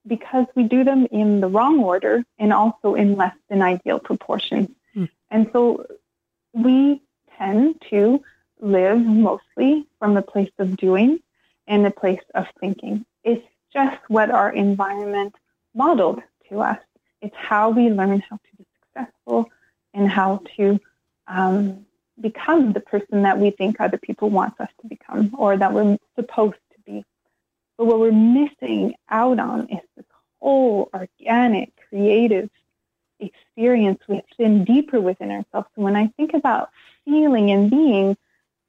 because 0.05 0.45
we 0.55 0.63
do 0.63 0.83
them 0.83 1.07
in 1.11 1.41
the 1.41 1.47
wrong 1.47 1.79
order 1.79 2.23
and 2.39 2.53
also 2.53 2.95
in 2.95 3.15
less 3.15 3.35
than 3.49 3.61
ideal 3.61 3.99
proportions. 3.99 4.69
Hmm. 4.93 5.05
And 5.29 5.49
so 5.51 5.85
we 6.53 7.01
tend 7.37 7.81
to 7.89 8.23
live 8.59 8.99
mostly 8.99 9.87
from 9.99 10.13
the 10.13 10.21
place 10.21 10.51
of 10.59 10.77
doing 10.77 11.19
and 11.67 11.85
the 11.85 11.91
place 11.91 12.21
of 12.35 12.47
thinking. 12.59 13.05
It's 13.23 13.45
just 13.73 13.97
what 14.07 14.31
our 14.31 14.51
environment 14.51 15.35
modeled 15.73 16.21
to 16.49 16.61
us. 16.61 16.79
It's 17.21 17.35
how 17.35 17.69
we 17.69 17.89
learn 17.89 18.21
how 18.21 18.37
to 18.37 18.57
be 18.57 18.65
successful 18.81 19.49
and 19.93 20.09
how 20.09 20.41
to 20.57 20.79
um, 21.27 21.85
become 22.19 22.73
the 22.73 22.79
person 22.79 23.23
that 23.23 23.37
we 23.37 23.51
think 23.51 23.79
other 23.79 23.97
people 23.97 24.29
want 24.29 24.59
us 24.59 24.69
to 24.81 24.87
become 24.87 25.35
or 25.37 25.57
that 25.57 25.73
we're 25.73 25.97
supposed 26.15 26.55
to 26.73 26.79
be. 26.85 27.05
But 27.77 27.85
what 27.85 27.99
we're 27.99 28.11
missing 28.11 28.95
out 29.09 29.39
on 29.39 29.67
is 29.69 29.81
this 29.95 30.05
whole 30.41 30.89
organic, 30.93 31.71
creative 31.89 32.49
experience 33.19 33.99
within, 34.07 34.63
deeper 34.63 34.99
within 35.01 35.31
ourselves. 35.31 35.67
So 35.75 35.81
when 35.81 35.95
I 35.95 36.07
think 36.17 36.33
about 36.33 36.69
feeling 37.05 37.51
and 37.51 37.69
being, 37.69 38.17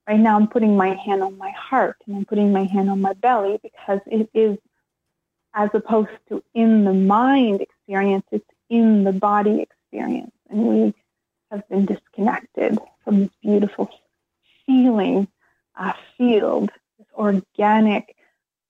right 0.08 0.18
now 0.18 0.36
I'm 0.36 0.48
putting 0.48 0.76
my 0.76 0.94
hand 0.94 1.22
on 1.22 1.36
my 1.36 1.50
heart 1.50 1.96
and 2.06 2.16
I'm 2.16 2.24
putting 2.24 2.50
my 2.50 2.64
hand 2.64 2.88
on 2.88 3.00
my 3.00 3.12
belly 3.12 3.60
because 3.62 4.00
it 4.06 4.30
is 4.32 4.56
as 5.54 5.68
opposed 5.74 6.10
to 6.28 6.42
in 6.54 6.84
the 6.84 6.94
mind 6.94 7.60
experience, 7.60 8.24
it's 8.32 8.48
in 8.70 9.04
the 9.04 9.12
body 9.12 9.60
experience. 9.60 10.32
And 10.48 10.66
we 10.66 10.94
have 11.50 11.68
been 11.68 11.84
disconnected 11.84 12.78
from 13.04 13.20
this 13.20 13.30
beautiful 13.42 13.90
feeling 14.66 15.28
uh, 15.76 15.92
field, 16.16 16.70
this 16.98 17.06
organic 17.14 18.16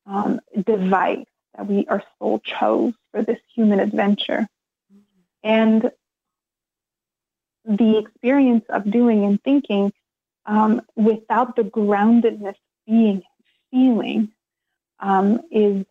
um, 0.07 0.41
device 0.65 1.27
that 1.55 1.67
we, 1.67 1.87
our 1.87 2.03
soul 2.19 2.41
chose 2.41 2.95
for 3.13 3.23
this 3.23 3.39
human 3.55 3.81
adventure. 3.81 4.49
And 5.45 5.91
the 7.65 7.99
experience 7.99 8.65
of 8.71 8.91
doing 8.91 9.25
and 9.25 9.43
thinking 9.43 9.93
um, 10.49 10.81
without 10.97 11.55
the 11.55 11.63
groundedness 11.63 12.57
being 12.87 13.23
feeling 13.71 14.33
um, 14.99 15.41
is 15.53 15.85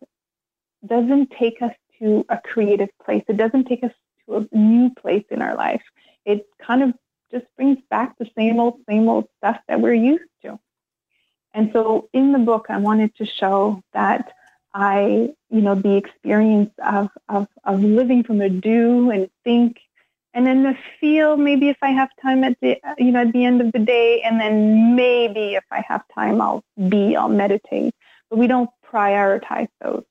doesn't 0.84 1.30
take 1.30 1.62
us 1.62 1.72
to 1.98 2.26
a 2.28 2.38
creative 2.38 2.90
place. 3.04 3.24
It 3.28 3.36
doesn't 3.36 3.64
take 3.64 3.82
us 3.82 3.92
to 4.26 4.36
a 4.36 4.56
new 4.56 4.90
place 4.90 5.24
in 5.30 5.42
our 5.42 5.56
life. 5.56 5.82
It 6.24 6.46
kind 6.60 6.82
of 6.82 6.94
just 7.30 7.46
brings 7.56 7.78
back 7.90 8.16
the 8.18 8.30
same 8.36 8.60
old, 8.60 8.80
same 8.88 9.08
old 9.08 9.26
stuff 9.38 9.58
that 9.68 9.80
we're 9.80 9.94
used 9.94 10.30
to. 10.42 10.58
And 11.54 11.70
so 11.72 12.08
in 12.12 12.32
the 12.32 12.38
book, 12.38 12.66
I 12.68 12.78
wanted 12.78 13.14
to 13.16 13.26
show 13.26 13.82
that 13.92 14.32
I, 14.74 15.30
you 15.50 15.60
know, 15.60 15.74
the 15.74 15.96
experience 15.96 16.70
of, 16.84 17.08
of, 17.28 17.48
of 17.64 17.82
living 17.82 18.22
from 18.22 18.40
a 18.40 18.48
do 18.48 19.10
and 19.10 19.30
think 19.44 19.78
and 20.38 20.46
then 20.46 20.62
the 20.62 20.78
feel 21.00 21.36
maybe 21.36 21.68
if 21.68 21.78
I 21.82 21.88
have 21.88 22.10
time 22.22 22.44
at 22.44 22.56
the, 22.62 22.80
uh, 22.84 22.94
you 22.96 23.10
know, 23.10 23.22
at 23.22 23.32
the 23.32 23.44
end 23.44 23.60
of 23.60 23.72
the 23.72 23.80
day, 23.80 24.22
and 24.22 24.40
then 24.40 24.94
maybe 24.94 25.56
if 25.56 25.64
I 25.68 25.84
have 25.88 26.04
time, 26.14 26.40
I'll 26.40 26.62
be, 26.88 27.16
I'll 27.16 27.28
meditate. 27.28 27.92
But 28.30 28.38
we 28.38 28.46
don't 28.46 28.70
prioritize 28.88 29.66
those. 29.82 30.04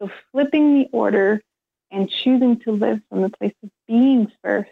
So 0.00 0.10
flipping 0.32 0.78
the 0.78 0.88
order 0.90 1.42
and 1.90 2.08
choosing 2.08 2.60
to 2.60 2.72
live 2.72 3.02
from 3.10 3.20
the 3.20 3.28
place 3.28 3.52
of 3.62 3.68
being 3.86 4.32
first, 4.42 4.70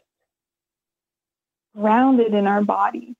grounded 1.77 2.33
in 2.33 2.47
our 2.47 2.65
body, 2.65 3.15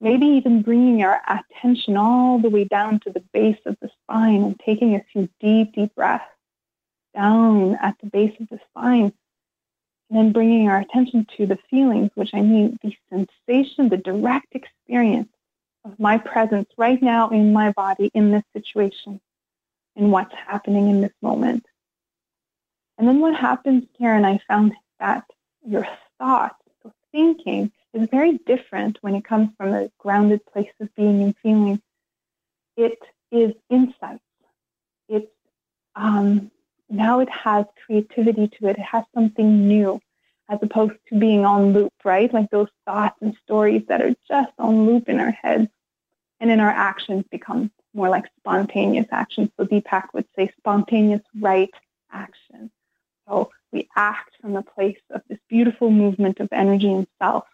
maybe 0.00 0.24
even 0.24 0.62
bringing 0.62 1.02
our 1.02 1.20
attention 1.28 1.98
all 1.98 2.38
the 2.38 2.48
way 2.48 2.64
down 2.64 2.98
to 3.00 3.10
the 3.10 3.22
base 3.34 3.60
of 3.66 3.76
the 3.82 3.90
spine 4.02 4.42
and 4.42 4.60
taking 4.64 4.94
a 4.94 5.04
few 5.12 5.28
deep, 5.38 5.74
deep 5.74 5.94
breaths 5.94 6.24
down 7.14 7.74
at 7.82 7.94
the 8.00 8.06
base 8.06 8.34
of 8.40 8.48
the 8.48 8.58
spine. 8.70 9.12
Then 10.16 10.32
bringing 10.32 10.66
our 10.66 10.78
attention 10.78 11.26
to 11.36 11.44
the 11.44 11.58
feelings, 11.68 12.10
which 12.14 12.32
I 12.32 12.40
mean 12.40 12.78
the 12.82 12.96
sensation, 13.10 13.90
the 13.90 13.98
direct 13.98 14.54
experience 14.54 15.28
of 15.84 16.00
my 16.00 16.16
presence 16.16 16.70
right 16.78 17.02
now 17.02 17.28
in 17.28 17.52
my 17.52 17.72
body 17.72 18.10
in 18.14 18.30
this 18.30 18.42
situation 18.54 19.20
and 19.94 20.10
what's 20.10 20.34
happening 20.34 20.88
in 20.88 21.02
this 21.02 21.12
moment. 21.20 21.66
And 22.96 23.06
then 23.06 23.20
what 23.20 23.36
happens, 23.36 23.84
Karen, 23.98 24.24
I 24.24 24.40
found 24.48 24.72
that 25.00 25.24
your 25.62 25.86
thoughts, 26.18 26.62
so 26.82 26.94
thinking, 27.12 27.70
is 27.92 28.08
very 28.10 28.38
different 28.46 28.96
when 29.02 29.16
it 29.16 29.24
comes 29.24 29.50
from 29.58 29.74
a 29.74 29.90
grounded 29.98 30.40
place 30.46 30.72
of 30.80 30.88
being 30.94 31.22
and 31.24 31.36
feeling. 31.42 31.82
It 32.78 32.98
is 33.30 33.52
insights. 33.68 34.22
It's 35.10 35.30
um, 35.94 36.50
now 36.88 37.20
it 37.20 37.28
has 37.28 37.66
creativity 37.84 38.48
to 38.48 38.68
it. 38.68 38.78
It 38.78 38.82
has 38.82 39.04
something 39.14 39.68
new 39.68 40.00
as 40.48 40.58
opposed 40.62 40.94
to 41.08 41.18
being 41.18 41.44
on 41.44 41.72
loop, 41.72 41.92
right? 42.04 42.32
Like 42.32 42.50
those 42.50 42.68
thoughts 42.84 43.16
and 43.20 43.36
stories 43.44 43.82
that 43.88 44.00
are 44.00 44.14
just 44.28 44.52
on 44.58 44.86
loop 44.86 45.08
in 45.08 45.18
our 45.18 45.32
heads 45.32 45.68
and 46.40 46.50
in 46.50 46.60
our 46.60 46.70
actions 46.70 47.24
become 47.30 47.70
more 47.94 48.08
like 48.08 48.26
spontaneous 48.38 49.06
actions. 49.10 49.50
So 49.56 49.66
Deepak 49.66 50.08
would 50.12 50.26
say 50.36 50.52
spontaneous 50.58 51.22
right 51.40 51.72
action. 52.12 52.70
So 53.26 53.50
we 53.72 53.88
act 53.96 54.36
from 54.40 54.56
a 54.56 54.62
place 54.62 55.00
of 55.10 55.22
this 55.28 55.38
beautiful 55.48 55.90
movement 55.90 56.40
of 56.40 56.48
energy 56.52 56.92
and 56.92 57.06
self 57.20 57.44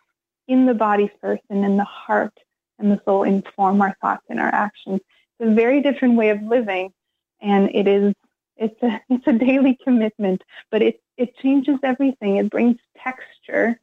in 0.49 0.67
the 0.67 0.75
body 0.75 1.11
first, 1.21 1.43
and 1.49 1.63
then 1.63 1.77
the 1.77 1.85
heart 1.85 2.37
and 2.79 2.91
the 2.91 3.01
soul 3.05 3.23
inform 3.23 3.81
our 3.81 3.97
thoughts 4.01 4.25
and 4.29 4.41
our 4.41 4.53
actions. 4.53 5.01
It's 5.39 5.51
a 5.51 5.55
very 5.55 5.81
different 5.81 6.17
way 6.17 6.31
of 6.31 6.43
living, 6.43 6.93
and 7.41 7.71
it 7.75 7.87
is 7.87 8.15
it's 8.57 8.83
a 8.83 9.01
it's 9.09 9.27
a 9.27 9.33
daily 9.33 9.79
commitment, 9.83 10.43
but 10.71 10.83
it 10.83 11.01
it 11.17 11.37
changes 11.39 11.77
everything. 11.83 12.37
It 12.37 12.51
brings 12.51 12.79
texture 13.03 13.79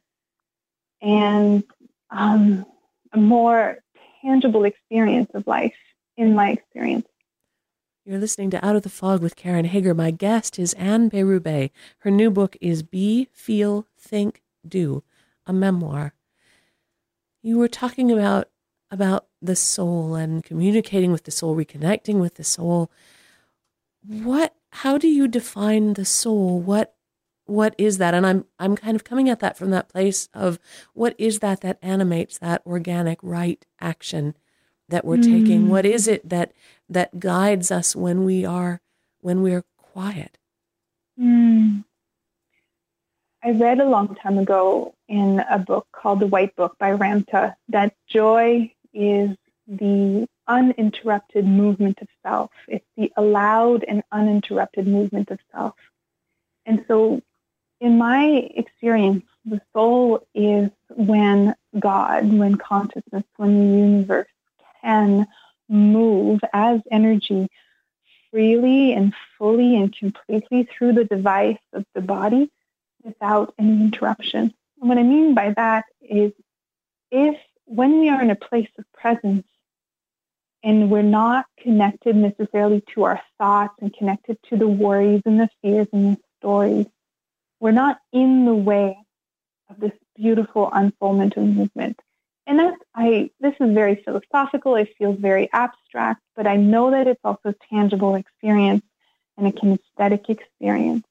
and 1.00 1.64
um, 2.10 2.66
a 3.12 3.18
more 3.18 3.78
tangible 4.22 4.64
experience 4.64 5.30
of 5.34 5.46
life, 5.46 5.74
in 6.16 6.34
my 6.34 6.50
experience. 6.50 7.06
You're 8.04 8.18
listening 8.18 8.50
to 8.50 8.66
Out 8.66 8.76
of 8.76 8.82
the 8.82 8.88
Fog 8.88 9.22
with 9.22 9.36
Karen 9.36 9.64
Hager. 9.64 9.94
My 9.94 10.10
guest 10.10 10.58
is 10.58 10.74
Anne 10.74 11.08
Berube. 11.10 11.70
Her 11.98 12.10
new 12.10 12.30
book 12.30 12.56
is 12.60 12.82
Be, 12.82 13.28
Feel, 13.32 13.86
Think, 13.96 14.42
Do, 14.66 15.02
a 15.46 15.52
memoir 15.52 16.14
you 17.42 17.58
were 17.58 17.68
talking 17.68 18.10
about 18.10 18.48
about 18.90 19.26
the 19.40 19.56
soul 19.56 20.14
and 20.14 20.42
communicating 20.42 21.12
with 21.12 21.24
the 21.24 21.30
soul, 21.30 21.56
reconnecting 21.56 22.20
with 22.20 22.34
the 22.34 22.44
soul. 22.44 22.90
What 24.06 24.54
how 24.72 24.98
do 24.98 25.08
you 25.08 25.28
define 25.28 25.94
the 25.94 26.04
soul? 26.04 26.60
What 26.60 26.94
what 27.50 27.74
is 27.78 27.98
that? 27.98 28.14
And 28.14 28.26
I'm 28.26 28.44
I'm 28.58 28.76
kind 28.76 28.96
of 28.96 29.04
coming 29.04 29.28
at 29.28 29.40
that 29.40 29.58
from 29.58 29.70
that 29.70 29.88
place 29.88 30.28
of 30.32 30.58
what 30.94 31.14
is 31.18 31.40
that 31.40 31.60
that 31.62 31.78
animates 31.82 32.38
that 32.38 32.62
organic 32.64 33.18
right 33.22 33.64
action 33.80 34.34
that 34.88 35.04
we're 35.04 35.16
mm. 35.16 35.24
taking? 35.24 35.68
What 35.68 35.86
is 35.86 36.06
it 36.06 36.28
that 36.28 36.52
that 36.88 37.18
guides 37.18 37.70
us 37.70 37.96
when 37.96 38.24
we 38.24 38.44
are 38.44 38.80
when 39.20 39.42
we're 39.42 39.64
quiet? 39.76 40.38
Mm. 41.18 41.84
I 43.42 43.52
read 43.52 43.80
a 43.80 43.88
long 43.88 44.14
time 44.16 44.38
ago 44.38 44.94
in 45.08 45.42
a 45.50 45.58
book 45.58 45.86
called 45.92 46.20
The 46.20 46.26
White 46.26 46.54
Book 46.56 46.76
by 46.78 46.94
Ramtha 46.94 47.54
that 47.68 47.94
joy 48.06 48.72
is 48.92 49.30
the 49.66 50.26
uninterrupted 50.46 51.46
movement 51.46 51.98
of 52.02 52.08
self. 52.22 52.50
It's 52.68 52.84
the 52.96 53.10
allowed 53.16 53.84
and 53.84 54.02
uninterrupted 54.12 54.86
movement 54.86 55.30
of 55.30 55.38
self. 55.52 55.74
And 56.66 56.84
so, 56.86 57.22
in 57.80 57.98
my 57.98 58.50
experience, 58.54 59.24
the 59.44 59.60
soul 59.72 60.26
is 60.34 60.70
when 60.90 61.54
God, 61.78 62.32
when 62.32 62.56
consciousness, 62.56 63.24
when 63.36 63.58
the 63.58 63.78
universe 63.78 64.28
can 64.82 65.26
move 65.68 66.40
as 66.52 66.80
energy 66.90 67.48
freely 68.30 68.92
and 68.92 69.14
fully 69.38 69.76
and 69.76 69.94
completely 69.96 70.64
through 70.64 70.92
the 70.92 71.04
device 71.04 71.58
of 71.72 71.84
the 71.94 72.00
body 72.00 72.50
without 73.02 73.54
any 73.58 73.72
interruption. 73.84 74.54
And 74.80 74.88
what 74.88 74.98
I 74.98 75.02
mean 75.02 75.34
by 75.34 75.52
that 75.56 75.84
is 76.02 76.32
if 77.10 77.36
when 77.64 78.00
we 78.00 78.08
are 78.08 78.22
in 78.22 78.30
a 78.30 78.36
place 78.36 78.68
of 78.78 78.84
presence 78.92 79.46
and 80.62 80.90
we're 80.90 81.02
not 81.02 81.46
connected 81.58 82.14
necessarily 82.14 82.82
to 82.94 83.04
our 83.04 83.20
thoughts 83.38 83.74
and 83.80 83.94
connected 83.94 84.38
to 84.48 84.56
the 84.56 84.68
worries 84.68 85.22
and 85.24 85.40
the 85.40 85.48
fears 85.62 85.88
and 85.92 86.16
the 86.16 86.20
stories, 86.38 86.86
we're 87.60 87.70
not 87.70 87.98
in 88.12 88.44
the 88.44 88.54
way 88.54 88.96
of 89.68 89.78
this 89.78 89.92
beautiful 90.16 90.70
unfoldment 90.72 91.36
of 91.36 91.44
movement. 91.44 92.00
and 92.46 92.58
that's 92.58 92.82
I 92.94 93.30
this 93.40 93.54
is 93.60 93.74
very 93.74 93.96
philosophical, 94.04 94.74
it 94.76 94.94
feels 94.98 95.18
very 95.18 95.48
abstract, 95.52 96.22
but 96.36 96.46
I 96.46 96.56
know 96.56 96.90
that 96.90 97.06
it's 97.06 97.20
also 97.24 97.54
tangible 97.70 98.14
experience 98.16 98.84
and 99.36 99.46
a 99.46 99.52
kinesthetic 99.52 100.28
experience 100.28 101.06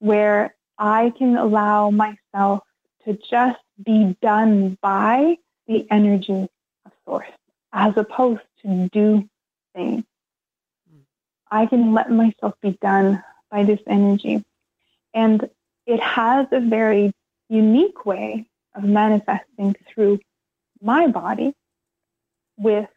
where 0.00 0.54
I 0.78 1.12
can 1.16 1.36
allow 1.36 1.90
myself 1.90 2.62
to 3.04 3.18
just 3.30 3.60
be 3.82 4.16
done 4.20 4.76
by 4.82 5.36
the 5.66 5.86
energy 5.90 6.48
of 6.84 6.92
source 7.06 7.28
as 7.72 7.96
opposed 7.96 8.42
to 8.62 8.88
do 8.92 9.28
things. 9.74 10.04
Hmm. 10.90 11.00
I 11.50 11.66
can 11.66 11.92
let 11.92 12.10
myself 12.10 12.54
be 12.60 12.78
done 12.80 13.22
by 13.50 13.64
this 13.64 13.80
energy. 13.86 14.44
And 15.12 15.48
it 15.86 16.00
has 16.00 16.46
a 16.52 16.60
very 16.60 17.12
unique 17.48 18.04
way 18.06 18.46
of 18.74 18.84
manifesting 18.84 19.76
through 19.88 20.18
my 20.80 21.06
body 21.06 21.54
with 22.56 22.88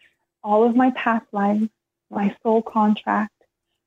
all 0.43 0.63
of 0.63 0.75
my 0.75 0.91
past 0.91 1.25
lives, 1.31 1.67
my 2.09 2.35
soul 2.43 2.61
contract, 2.61 3.33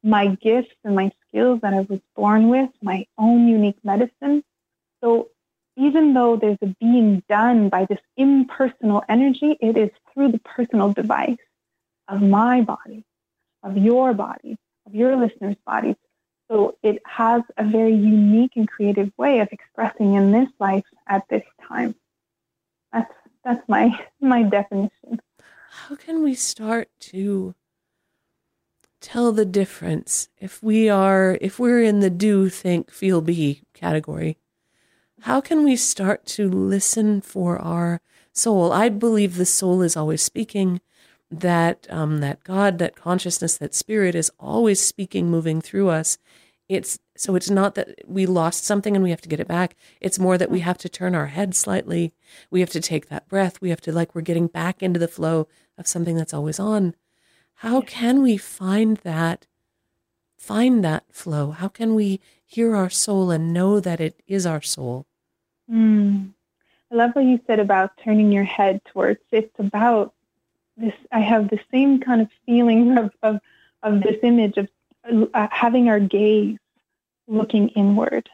my 0.02 0.26
gifts 0.28 0.74
and 0.84 0.94
my 0.94 1.10
skills 1.28 1.60
that 1.62 1.74
I 1.74 1.80
was 1.80 2.00
born 2.16 2.48
with, 2.48 2.70
my 2.82 3.06
own 3.18 3.48
unique 3.48 3.78
medicine. 3.84 4.42
So 5.02 5.28
even 5.76 6.14
though 6.14 6.36
there's 6.36 6.58
a 6.62 6.74
being 6.80 7.22
done 7.28 7.68
by 7.68 7.86
this 7.86 8.00
impersonal 8.16 9.02
energy, 9.08 9.56
it 9.60 9.76
is 9.76 9.90
through 10.12 10.32
the 10.32 10.40
personal 10.40 10.92
device 10.92 11.38
of 12.08 12.20
my 12.20 12.60
body, 12.62 13.04
of 13.62 13.76
your 13.76 14.12
body, 14.12 14.56
of 14.86 14.94
your 14.94 15.16
listeners' 15.16 15.56
bodies. 15.66 15.96
So 16.50 16.76
it 16.82 17.00
has 17.06 17.42
a 17.56 17.64
very 17.64 17.94
unique 17.94 18.52
and 18.56 18.68
creative 18.68 19.12
way 19.16 19.38
of 19.38 19.48
expressing 19.52 20.14
in 20.14 20.32
this 20.32 20.48
life 20.58 20.84
at 21.06 21.22
this 21.28 21.44
time. 21.68 21.94
That's 22.92 23.12
that's 23.44 23.68
my 23.68 23.90
my 24.20 24.42
definition. 24.42 25.20
How 25.70 25.94
can 25.94 26.24
we 26.24 26.34
start 26.34 26.88
to 27.12 27.54
tell 29.00 29.30
the 29.30 29.44
difference 29.44 30.28
if 30.38 30.60
we 30.62 30.88
are 30.88 31.38
if 31.40 31.58
we're 31.58 31.82
in 31.82 32.00
the 32.00 32.10
do 32.10 32.48
think 32.48 32.90
feel 32.90 33.20
be 33.22 33.62
category 33.72 34.36
how 35.22 35.40
can 35.40 35.64
we 35.64 35.74
start 35.74 36.26
to 36.26 36.50
listen 36.50 37.22
for 37.22 37.58
our 37.58 38.02
soul 38.34 38.70
i 38.72 38.90
believe 38.90 39.36
the 39.36 39.46
soul 39.46 39.80
is 39.80 39.96
always 39.96 40.22
speaking 40.22 40.82
that 41.30 41.86
um, 41.88 42.18
that 42.18 42.44
god 42.44 42.78
that 42.78 42.94
consciousness 42.94 43.56
that 43.56 43.74
spirit 43.74 44.14
is 44.14 44.30
always 44.38 44.84
speaking 44.84 45.30
moving 45.30 45.62
through 45.62 45.88
us 45.88 46.18
it's 46.70 46.98
so 47.16 47.34
it's 47.34 47.50
not 47.50 47.74
that 47.74 47.88
we 48.06 48.24
lost 48.24 48.64
something 48.64 48.94
and 48.94 49.02
we 49.02 49.10
have 49.10 49.20
to 49.20 49.28
get 49.28 49.40
it 49.40 49.48
back 49.48 49.76
it's 50.00 50.18
more 50.18 50.38
that 50.38 50.50
we 50.50 50.60
have 50.60 50.78
to 50.78 50.88
turn 50.88 51.14
our 51.14 51.26
head 51.26 51.54
slightly 51.54 52.14
we 52.50 52.60
have 52.60 52.70
to 52.70 52.80
take 52.80 53.08
that 53.08 53.28
breath 53.28 53.60
we 53.60 53.70
have 53.70 53.80
to 53.80 53.92
like 53.92 54.14
we're 54.14 54.20
getting 54.20 54.46
back 54.46 54.82
into 54.82 54.98
the 54.98 55.08
flow 55.08 55.48
of 55.76 55.86
something 55.86 56.16
that's 56.16 56.34
always 56.34 56.60
on 56.60 56.94
how 57.54 57.82
can 57.82 58.22
we 58.22 58.38
find 58.38 58.96
that 58.98 59.46
find 60.40 60.82
that 60.82 61.04
flow? 61.12 61.50
How 61.50 61.68
can 61.68 61.94
we 61.94 62.18
hear 62.46 62.74
our 62.74 62.88
soul 62.88 63.30
and 63.30 63.52
know 63.52 63.78
that 63.78 64.00
it 64.00 64.22
is 64.26 64.46
our 64.46 64.62
soul? 64.62 65.06
Mm. 65.70 66.30
I 66.90 66.94
love 66.94 67.10
what 67.12 67.26
you 67.26 67.38
said 67.46 67.60
about 67.60 67.92
turning 68.02 68.32
your 68.32 68.44
head 68.44 68.80
towards. 68.86 69.20
It's 69.30 69.54
about 69.58 70.14
this. 70.78 70.94
I 71.12 71.20
have 71.20 71.50
the 71.50 71.60
same 71.70 72.00
kind 72.00 72.22
of 72.22 72.28
feeling 72.46 72.96
of 72.98 73.12
of, 73.22 73.40
of 73.82 74.02
this 74.02 74.16
image 74.22 74.56
of 74.56 74.68
uh, 75.34 75.48
having 75.50 75.90
our 75.90 76.00
gaze 76.00 76.58
looking 77.30 77.68
inward, 77.70 78.28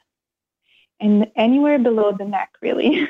and 0.99 1.31
anywhere 1.37 1.79
below 1.79 2.13
the 2.13 2.25
neck, 2.25 2.51
really. 2.61 3.09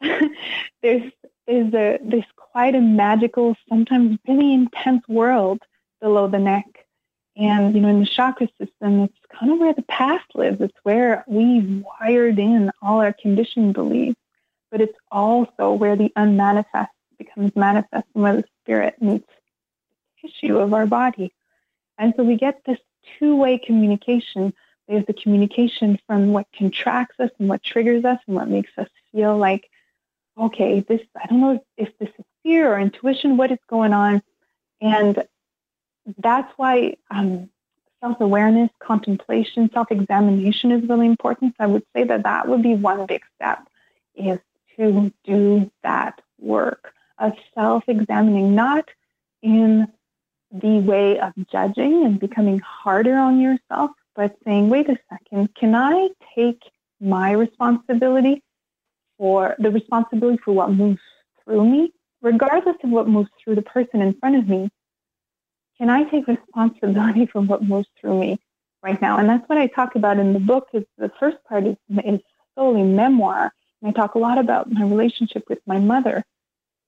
there's 0.82 1.12
is 1.46 1.74
a 1.74 1.98
this 2.02 2.24
quite 2.36 2.74
a 2.74 2.80
magical, 2.80 3.56
sometimes 3.68 4.18
really 4.28 4.52
intense 4.52 5.06
world 5.08 5.60
below 6.00 6.28
the 6.28 6.38
neck. 6.38 6.66
And, 7.34 7.74
you 7.74 7.80
know, 7.80 7.88
in 7.88 8.00
the 8.00 8.06
chakra 8.06 8.48
system, 8.58 9.04
it's 9.04 9.18
kind 9.32 9.52
of 9.52 9.58
where 9.58 9.72
the 9.72 9.82
past 9.82 10.26
lives. 10.34 10.60
It's 10.60 10.76
where 10.82 11.24
we've 11.26 11.82
wired 12.00 12.38
in 12.38 12.70
all 12.82 13.00
our 13.00 13.14
conditioned 13.14 13.72
beliefs, 13.72 14.20
but 14.70 14.82
it's 14.82 14.98
also 15.10 15.72
where 15.72 15.96
the 15.96 16.12
unmanifest 16.14 16.90
becomes 17.16 17.56
manifest 17.56 18.06
and 18.14 18.22
where 18.22 18.36
the 18.36 18.44
spirit 18.60 19.00
meets 19.00 19.28
the 20.22 20.28
tissue 20.28 20.58
of 20.58 20.74
our 20.74 20.86
body. 20.86 21.32
And 21.96 22.12
so 22.16 22.22
we 22.22 22.36
get 22.36 22.60
this 22.66 22.78
two 23.18 23.34
way 23.36 23.58
communication. 23.58 24.52
There's 24.88 25.06
the 25.06 25.14
communication 25.14 25.98
from 26.06 26.32
what 26.32 26.46
contracts 26.56 27.18
us 27.20 27.30
and 27.38 27.48
what 27.48 27.62
triggers 27.62 28.04
us 28.04 28.18
and 28.26 28.36
what 28.36 28.48
makes 28.48 28.70
us 28.76 28.88
feel 29.12 29.36
like 29.36 29.70
okay, 30.38 30.80
this, 30.80 31.00
I 31.20 31.26
don't 31.26 31.40
know 31.40 31.64
if 31.76 31.96
this 31.98 32.08
is 32.18 32.24
fear 32.42 32.72
or 32.72 32.78
intuition, 32.78 33.36
what 33.36 33.52
is 33.52 33.58
going 33.68 33.92
on. 33.92 34.22
And 34.80 35.24
that's 36.18 36.52
why 36.56 36.96
um, 37.10 37.48
self 38.00 38.20
awareness, 38.20 38.70
contemplation, 38.80 39.70
self 39.72 39.90
examination 39.90 40.72
is 40.72 40.88
really 40.88 41.06
important. 41.06 41.54
So 41.58 41.64
I 41.64 41.66
would 41.66 41.84
say 41.94 42.04
that 42.04 42.24
that 42.24 42.48
would 42.48 42.62
be 42.62 42.74
one 42.74 43.06
big 43.06 43.22
step 43.36 43.66
is 44.14 44.38
to 44.76 45.12
do 45.24 45.70
that 45.82 46.20
work 46.38 46.92
of 47.18 47.34
self 47.54 47.84
examining, 47.88 48.54
not 48.54 48.88
in 49.42 49.86
the 50.50 50.80
way 50.80 51.18
of 51.18 51.32
judging 51.50 52.04
and 52.04 52.18
becoming 52.18 52.58
harder 52.58 53.16
on 53.16 53.40
yourself, 53.40 53.90
but 54.14 54.36
saying, 54.44 54.68
wait 54.68 54.88
a 54.88 54.96
second, 55.10 55.54
can 55.54 55.74
I 55.74 56.08
take 56.34 56.60
my 57.00 57.32
responsibility 57.32 58.42
for 59.18 59.54
the 59.58 59.70
responsibility 59.70 60.38
for 60.44 60.52
what 60.52 60.72
moves 60.72 61.00
through 61.44 61.64
me, 61.64 61.92
regardless 62.22 62.76
of 62.82 62.90
what 62.90 63.08
moves 63.08 63.30
through 63.42 63.56
the 63.56 63.62
person 63.62 64.00
in 64.00 64.14
front 64.14 64.36
of 64.36 64.48
me. 64.48 64.70
Can 65.78 65.90
I 65.90 66.04
take 66.04 66.26
responsibility 66.26 67.26
for 67.32 67.40
what 67.40 67.62
moves 67.62 67.88
through 68.00 68.20
me 68.20 68.40
right 68.82 69.00
now? 69.00 69.18
And 69.18 69.28
that's 69.28 69.48
what 69.48 69.58
I 69.58 69.66
talk 69.66 69.96
about 69.96 70.18
in 70.18 70.32
the 70.32 70.40
book. 70.40 70.68
Is 70.72 70.84
the 70.98 71.10
first 71.20 71.38
part 71.48 71.66
is, 71.66 71.76
is 72.04 72.20
solely 72.56 72.82
memoir, 72.82 73.52
and 73.80 73.90
I 73.90 73.92
talk 73.92 74.14
a 74.14 74.18
lot 74.18 74.38
about 74.38 74.70
my 74.70 74.82
relationship 74.82 75.44
with 75.48 75.60
my 75.66 75.78
mother, 75.78 76.24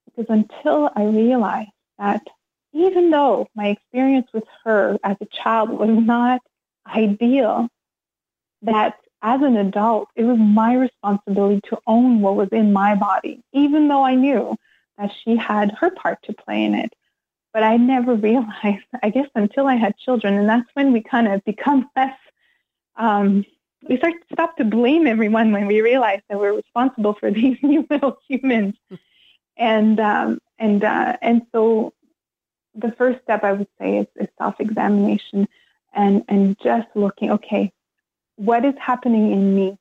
because 0.06 0.26
until 0.28 0.90
I 0.94 1.04
realized 1.04 1.70
that 1.98 2.22
even 2.72 3.10
though 3.10 3.46
my 3.54 3.68
experience 3.68 4.26
with 4.34 4.44
her 4.64 4.98
as 5.04 5.16
a 5.20 5.26
child 5.26 5.70
was 5.70 5.90
not 5.90 6.40
ideal, 6.86 7.68
that 8.62 8.96
as 9.22 9.40
an 9.40 9.56
adult, 9.56 10.08
it 10.16 10.24
was 10.24 10.38
my 10.38 10.74
responsibility 10.74 11.60
to 11.70 11.78
own 11.86 12.20
what 12.20 12.36
was 12.36 12.50
in 12.52 12.72
my 12.72 12.94
body, 12.94 13.42
even 13.52 13.88
though 13.88 14.04
I 14.04 14.14
knew 14.14 14.56
that 14.98 15.10
she 15.22 15.36
had 15.36 15.72
her 15.80 15.90
part 15.90 16.18
to 16.24 16.34
play 16.34 16.62
in 16.62 16.74
it. 16.74 16.92
But 17.52 17.62
I 17.62 17.76
never 17.76 18.14
realized, 18.30 18.84
I 19.02 19.10
guess, 19.10 19.28
until 19.34 19.66
I 19.66 19.76
had 19.76 19.96
children, 19.96 20.34
and 20.34 20.48
that's 20.48 20.68
when 20.74 20.92
we 20.92 21.02
kind 21.02 21.28
of 21.28 21.42
become 21.44 21.88
less. 21.96 22.16
Um, 22.96 23.44
we 23.88 23.96
start 23.98 24.14
to 24.14 24.34
stop 24.34 24.56
to 24.56 24.64
blame 24.64 25.06
everyone 25.06 25.52
when 25.52 25.66
we 25.66 25.80
realize 25.80 26.20
that 26.28 26.38
we're 26.38 26.54
responsible 26.54 27.14
for 27.14 27.30
these 27.40 27.56
new 27.62 27.86
little 27.88 28.18
humans, 28.28 28.74
and 29.56 29.98
um, 30.00 30.38
and 30.58 30.84
uh, 30.84 31.16
and 31.22 31.42
so 31.50 31.94
the 32.74 32.92
first 32.92 33.22
step 33.22 33.44
I 33.44 33.52
would 33.52 33.68
say 33.80 33.98
is, 33.98 34.06
is 34.16 34.28
self-examination, 34.38 35.48
and 35.94 36.24
and 36.28 36.58
just 36.62 36.88
looking. 36.94 37.30
Okay, 37.32 37.72
what 38.36 38.64
is 38.64 38.74
happening 38.78 39.32
in 39.32 39.54
me? 39.54 39.78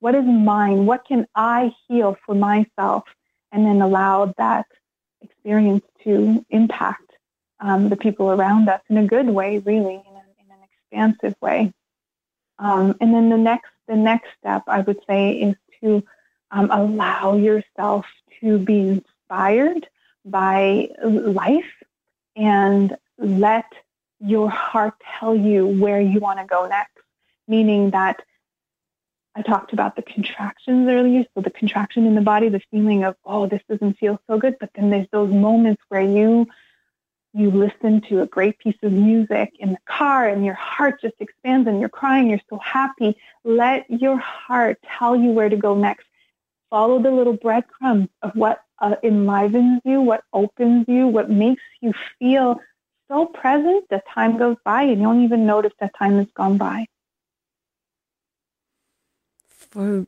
What 0.00 0.14
is 0.14 0.24
mine? 0.24 0.86
What 0.86 1.06
can 1.06 1.26
I 1.34 1.72
heal 1.88 2.16
for 2.26 2.34
myself? 2.34 3.04
And 3.52 3.64
then 3.64 3.80
allow 3.80 4.34
that 4.36 4.66
experience 5.22 5.84
to 6.02 6.44
impact 6.50 7.12
um, 7.60 7.88
the 7.88 7.96
people 7.96 8.30
around 8.30 8.68
us 8.68 8.82
in 8.90 8.98
a 8.98 9.06
good 9.06 9.28
way, 9.28 9.58
really, 9.58 9.94
in, 9.94 10.14
a, 10.14 10.24
in 10.38 10.50
an 10.50 10.58
expansive 10.70 11.36
way. 11.40 11.72
Um, 12.58 12.96
and 13.00 13.14
then 13.14 13.30
the 13.30 13.38
next, 13.38 13.70
the 13.88 13.96
next 13.96 14.28
step, 14.38 14.64
I 14.66 14.80
would 14.80 15.00
say, 15.08 15.40
is 15.40 15.56
to 15.80 16.04
um, 16.50 16.70
allow 16.70 17.36
yourself 17.36 18.06
to 18.40 18.58
be 18.58 18.80
inspired 18.80 19.88
by 20.24 20.88
life 21.02 21.72
and 22.36 22.96
let 23.18 23.66
your 24.20 24.48
heart 24.48 24.94
tell 25.18 25.34
you 25.34 25.66
where 25.66 26.00
you 26.00 26.20
want 26.20 26.38
to 26.38 26.46
go 26.46 26.66
next 26.66 26.94
meaning 27.48 27.90
that 27.90 28.22
I 29.36 29.42
talked 29.42 29.72
about 29.72 29.96
the 29.96 30.02
contractions 30.02 30.88
earlier. 30.88 31.24
So 31.34 31.40
the 31.40 31.50
contraction 31.50 32.06
in 32.06 32.14
the 32.14 32.20
body, 32.20 32.48
the 32.48 32.62
feeling 32.70 33.04
of, 33.04 33.16
oh, 33.24 33.46
this 33.46 33.62
doesn't 33.68 33.98
feel 33.98 34.20
so 34.28 34.38
good. 34.38 34.56
But 34.60 34.70
then 34.74 34.90
there's 34.90 35.08
those 35.10 35.32
moments 35.32 35.82
where 35.88 36.02
you 36.02 36.46
you 37.36 37.50
listen 37.50 38.00
to 38.00 38.20
a 38.20 38.26
great 38.28 38.56
piece 38.60 38.76
of 38.84 38.92
music 38.92 39.52
in 39.58 39.72
the 39.72 39.78
car 39.88 40.28
and 40.28 40.44
your 40.44 40.54
heart 40.54 41.00
just 41.00 41.16
expands 41.18 41.66
and 41.66 41.80
you're 41.80 41.88
crying, 41.88 42.30
you're 42.30 42.38
so 42.48 42.58
happy. 42.58 43.16
Let 43.42 43.90
your 43.90 44.16
heart 44.18 44.78
tell 44.86 45.16
you 45.16 45.32
where 45.32 45.48
to 45.48 45.56
go 45.56 45.74
next. 45.74 46.06
Follow 46.70 47.02
the 47.02 47.10
little 47.10 47.32
breadcrumbs 47.32 48.08
of 48.22 48.36
what 48.36 48.62
uh, 48.78 48.94
enlivens 49.02 49.80
you, 49.84 50.00
what 50.00 50.22
opens 50.32 50.84
you, 50.86 51.08
what 51.08 51.28
makes 51.28 51.62
you 51.80 51.92
feel 52.20 52.60
so 53.08 53.26
present 53.26 53.84
that 53.90 54.04
time 54.12 54.38
goes 54.38 54.56
by 54.64 54.82
and 54.82 54.98
you 54.98 55.06
don't 55.06 55.24
even 55.24 55.46
notice 55.46 55.72
that 55.80 55.92
time 55.98 56.18
has 56.18 56.28
gone 56.34 56.56
by 56.56 56.86
for 59.74 60.06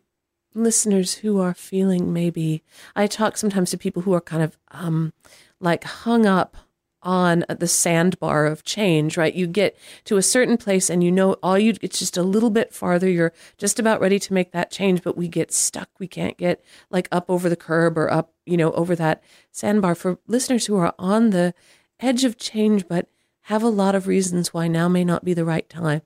listeners 0.55 1.15
who 1.15 1.41
are 1.41 1.53
feeling 1.53 2.13
maybe, 2.13 2.63
I 2.95 3.09
talk 3.09 3.37
sometimes 3.37 3.71
to 3.71 3.79
people 3.79 4.03
who 4.03 4.13
are 4.15 4.21
kind 4.21 4.43
of 4.43 4.57
um, 4.71 5.13
like 5.61 5.83
hung 5.83 6.25
up 6.25 6.57
on 7.03 7.45
the 7.49 7.67
sandbar 7.67 8.47
of 8.47 8.65
change, 8.65 9.17
right? 9.17 9.35
You 9.35 9.49
get 9.49 9.77
to 10.05 10.17
a 10.17 10.23
certain 10.23 10.57
place 10.57 10.89
and 10.89 11.03
you 11.03 11.11
know 11.11 11.35
all 11.43 11.59
you, 11.59 11.75
it's 11.83 11.99
just 11.99 12.17
a 12.17 12.23
little 12.23 12.51
bit 12.51 12.73
farther. 12.73 13.09
You're 13.09 13.33
just 13.59 13.79
about 13.81 14.01
ready 14.01 14.21
to 14.21 14.33
make 14.33 14.53
that 14.53 14.71
change, 14.71 15.03
but 15.03 15.17
we 15.17 15.27
get 15.27 15.53
stuck. 15.53 15.91
We 15.99 16.07
can't 16.07 16.37
get 16.37 16.65
like 16.91 17.09
up 17.11 17.29
over 17.29 17.49
the 17.49 17.57
curb 17.57 17.99
or 17.99 18.11
up, 18.11 18.33
you 18.45 18.57
know, 18.57 18.71
over 18.73 18.95
that 18.97 19.23
sandbar. 19.51 19.97
For 19.97 20.19
listeners 20.29 20.67
who 20.67 20.77
are 20.77 20.95
on 20.99 21.31
the 21.31 21.55
edge 22.01 22.25
of 22.25 22.39
change, 22.39 22.89
but 22.89 23.09
have 23.43 23.63
a 23.63 23.69
lot 23.69 23.95
of 23.95 24.07
reasons 24.07 24.53
why 24.53 24.69
now 24.69 24.89
may 24.89 25.05
not 25.05 25.25
be 25.25 25.35
the 25.35 25.45
right 25.45 25.69
time, 25.69 26.03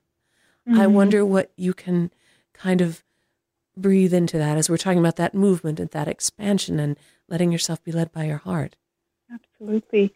mm-hmm. 0.67 0.79
I 0.79 0.87
wonder 0.87 1.25
what 1.25 1.51
you 1.55 1.73
can 1.73 2.11
kind 2.53 2.81
of 2.81 3.03
breathe 3.75 4.13
into 4.13 4.37
that 4.37 4.57
as 4.57 4.69
we're 4.69 4.77
talking 4.77 4.99
about 4.99 5.15
that 5.15 5.33
movement 5.33 5.79
and 5.79 5.89
that 5.91 6.07
expansion 6.07 6.79
and 6.79 6.97
letting 7.27 7.51
yourself 7.51 7.83
be 7.83 7.91
led 7.91 8.11
by 8.11 8.25
your 8.25 8.37
heart. 8.37 8.75
Absolutely 9.33 10.13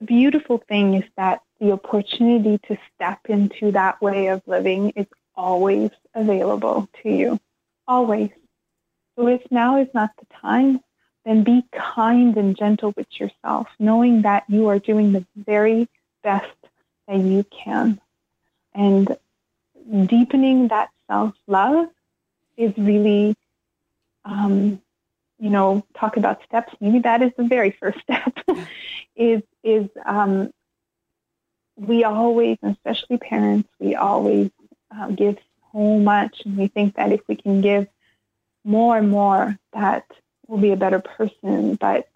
The 0.00 0.06
beautiful 0.06 0.58
thing 0.66 0.94
is 0.94 1.04
that 1.16 1.42
the 1.60 1.72
opportunity 1.72 2.58
to 2.66 2.78
step 2.94 3.20
into 3.28 3.70
that 3.72 4.00
way 4.00 4.28
of 4.28 4.42
living 4.46 4.90
is 4.96 5.06
always 5.36 5.90
available 6.14 6.88
to 7.02 7.10
you. 7.10 7.40
Always. 7.86 8.30
So 9.16 9.26
if 9.28 9.42
now 9.50 9.78
is 9.78 9.88
not 9.92 10.10
the 10.18 10.26
time, 10.40 10.80
then 11.24 11.44
be 11.44 11.64
kind 11.72 12.36
and 12.36 12.56
gentle 12.56 12.92
with 12.96 13.08
yourself, 13.20 13.68
knowing 13.78 14.22
that 14.22 14.44
you 14.48 14.68
are 14.68 14.78
doing 14.78 15.12
the 15.12 15.24
very 15.36 15.88
best 16.22 16.56
that 17.06 17.18
you 17.18 17.44
can. 17.44 18.00
And 18.74 19.16
deepening 20.06 20.68
that 20.68 20.90
self 21.06 21.34
love 21.46 21.88
is 22.56 22.72
really 22.76 23.36
um, 24.24 24.80
you 25.40 25.48
know, 25.48 25.84
talk 25.94 26.16
about 26.18 26.44
steps, 26.44 26.74
maybe 26.80 26.98
that 27.00 27.22
is 27.22 27.32
the 27.36 27.44
very 27.44 27.70
first 27.70 27.98
step, 28.00 28.38
is, 29.16 29.42
is 29.64 29.88
um, 30.04 30.52
we 31.76 32.04
always, 32.04 32.58
especially 32.62 33.16
parents, 33.16 33.68
we 33.78 33.94
always 33.94 34.50
uh, 34.94 35.08
give 35.08 35.38
so 35.72 35.98
much. 35.98 36.42
And 36.44 36.58
we 36.58 36.68
think 36.68 36.96
that 36.96 37.12
if 37.12 37.22
we 37.26 37.36
can 37.36 37.62
give 37.62 37.88
more 38.64 38.98
and 38.98 39.10
more, 39.10 39.58
that 39.72 40.04
we'll 40.50 40.60
be 40.60 40.72
a 40.72 40.76
better 40.76 41.00
person. 41.00 41.76
But 41.76 42.08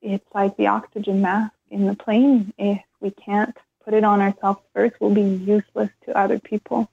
it's 0.00 0.26
like 0.34 0.56
the 0.56 0.68
oxygen 0.68 1.20
mask 1.20 1.52
in 1.70 1.86
the 1.86 1.94
plane. 1.94 2.52
If 2.56 2.80
we 3.00 3.10
can't 3.10 3.56
put 3.84 3.94
it 3.94 4.04
on 4.04 4.20
ourselves 4.20 4.60
first, 4.72 4.94
we'll 5.00 5.14
be 5.14 5.22
useless 5.22 5.90
to 6.04 6.16
other 6.16 6.38
people. 6.38 6.88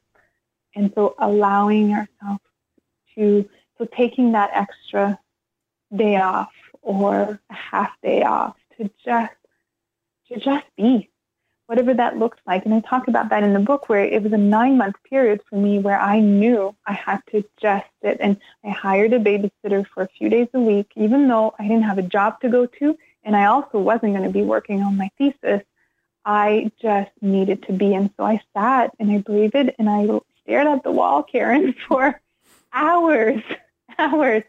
And 0.76 0.92
so 0.96 1.16
allowing 1.20 1.94
ourselves 1.94 2.42
to, 3.16 3.48
so 3.78 3.86
taking 3.86 4.32
that 4.34 4.50
extra 4.54 5.20
day 5.96 6.18
off 6.18 6.52
or 6.82 7.40
a 7.50 7.54
half 7.54 7.92
day 8.02 8.24
off 8.24 8.56
to 8.78 8.90
just 9.04 9.34
to 10.28 10.40
just 10.40 10.66
be 10.78 11.10
whatever 11.70 11.94
that 11.94 12.18
looked 12.18 12.40
like. 12.48 12.66
And 12.66 12.74
i 12.74 12.80
talk 12.80 13.08
about 13.08 13.30
that 13.30 13.44
in 13.44 13.54
the 13.54 13.60
book 13.60 13.90
where 13.90 14.04
it 14.04 14.24
was 14.24 14.34
a 14.34 14.38
nine 14.38 14.76
month 14.76 14.96
period 15.08 15.42
for 15.48 15.56
me 15.56 15.78
where 15.78 16.00
i 16.00 16.20
knew 16.20 16.76
i 16.88 16.94
had 16.94 17.22
to 17.32 17.44
just 17.62 17.86
sit 18.02 18.18
and 18.20 18.38
i 18.66 18.70
hired 18.70 19.14
a 19.14 19.20
babysitter 19.20 19.86
for 19.94 20.02
a 20.02 20.08
few 20.18 20.30
days 20.30 20.48
a 20.56 20.60
week 20.60 20.92
even 20.96 21.28
though 21.28 21.54
i 21.60 21.64
didn't 21.64 21.84
have 21.84 22.00
a 22.00 22.10
job 22.18 22.42
to 22.42 22.50
go 22.50 22.66
to 22.66 22.98
and 23.24 23.36
i 23.36 23.46
also 23.46 23.78
wasn't 23.78 24.14
going 24.16 24.24
to 24.24 24.38
be 24.40 24.42
working 24.42 24.82
on 24.82 24.98
my 24.98 25.10
thesis. 25.18 25.62
I 26.26 26.72
just 26.82 27.12
needed 27.22 27.64
to 27.68 27.74
be. 27.74 27.94
And 27.94 28.10
so 28.18 28.24
i 28.24 28.42
sat 28.54 28.92
and 29.00 29.12
i 29.12 29.20
breathed 29.20 29.72
and 29.78 29.90
i 29.90 30.08
stared 30.42 30.68
at 30.68 30.84
the 30.84 30.92
wall 30.92 31.22
karen 31.22 31.76
for 31.88 32.20
hours 32.74 33.44
hours. 34.00 34.44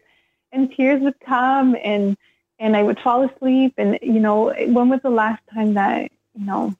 And 0.51 0.73
tears 0.75 1.01
would 1.01 1.19
come 1.19 1.75
and 1.83 2.17
and 2.59 2.75
I 2.77 2.83
would 2.83 2.99
fall 2.99 3.23
asleep. 3.23 3.73
And 3.77 3.99
you 4.01 4.19
know 4.19 4.53
when 4.77 4.89
was 4.89 5.01
the 5.01 5.09
last 5.09 5.41
time 5.53 5.75
that 5.75 6.11
you 6.37 6.45
know 6.45 6.75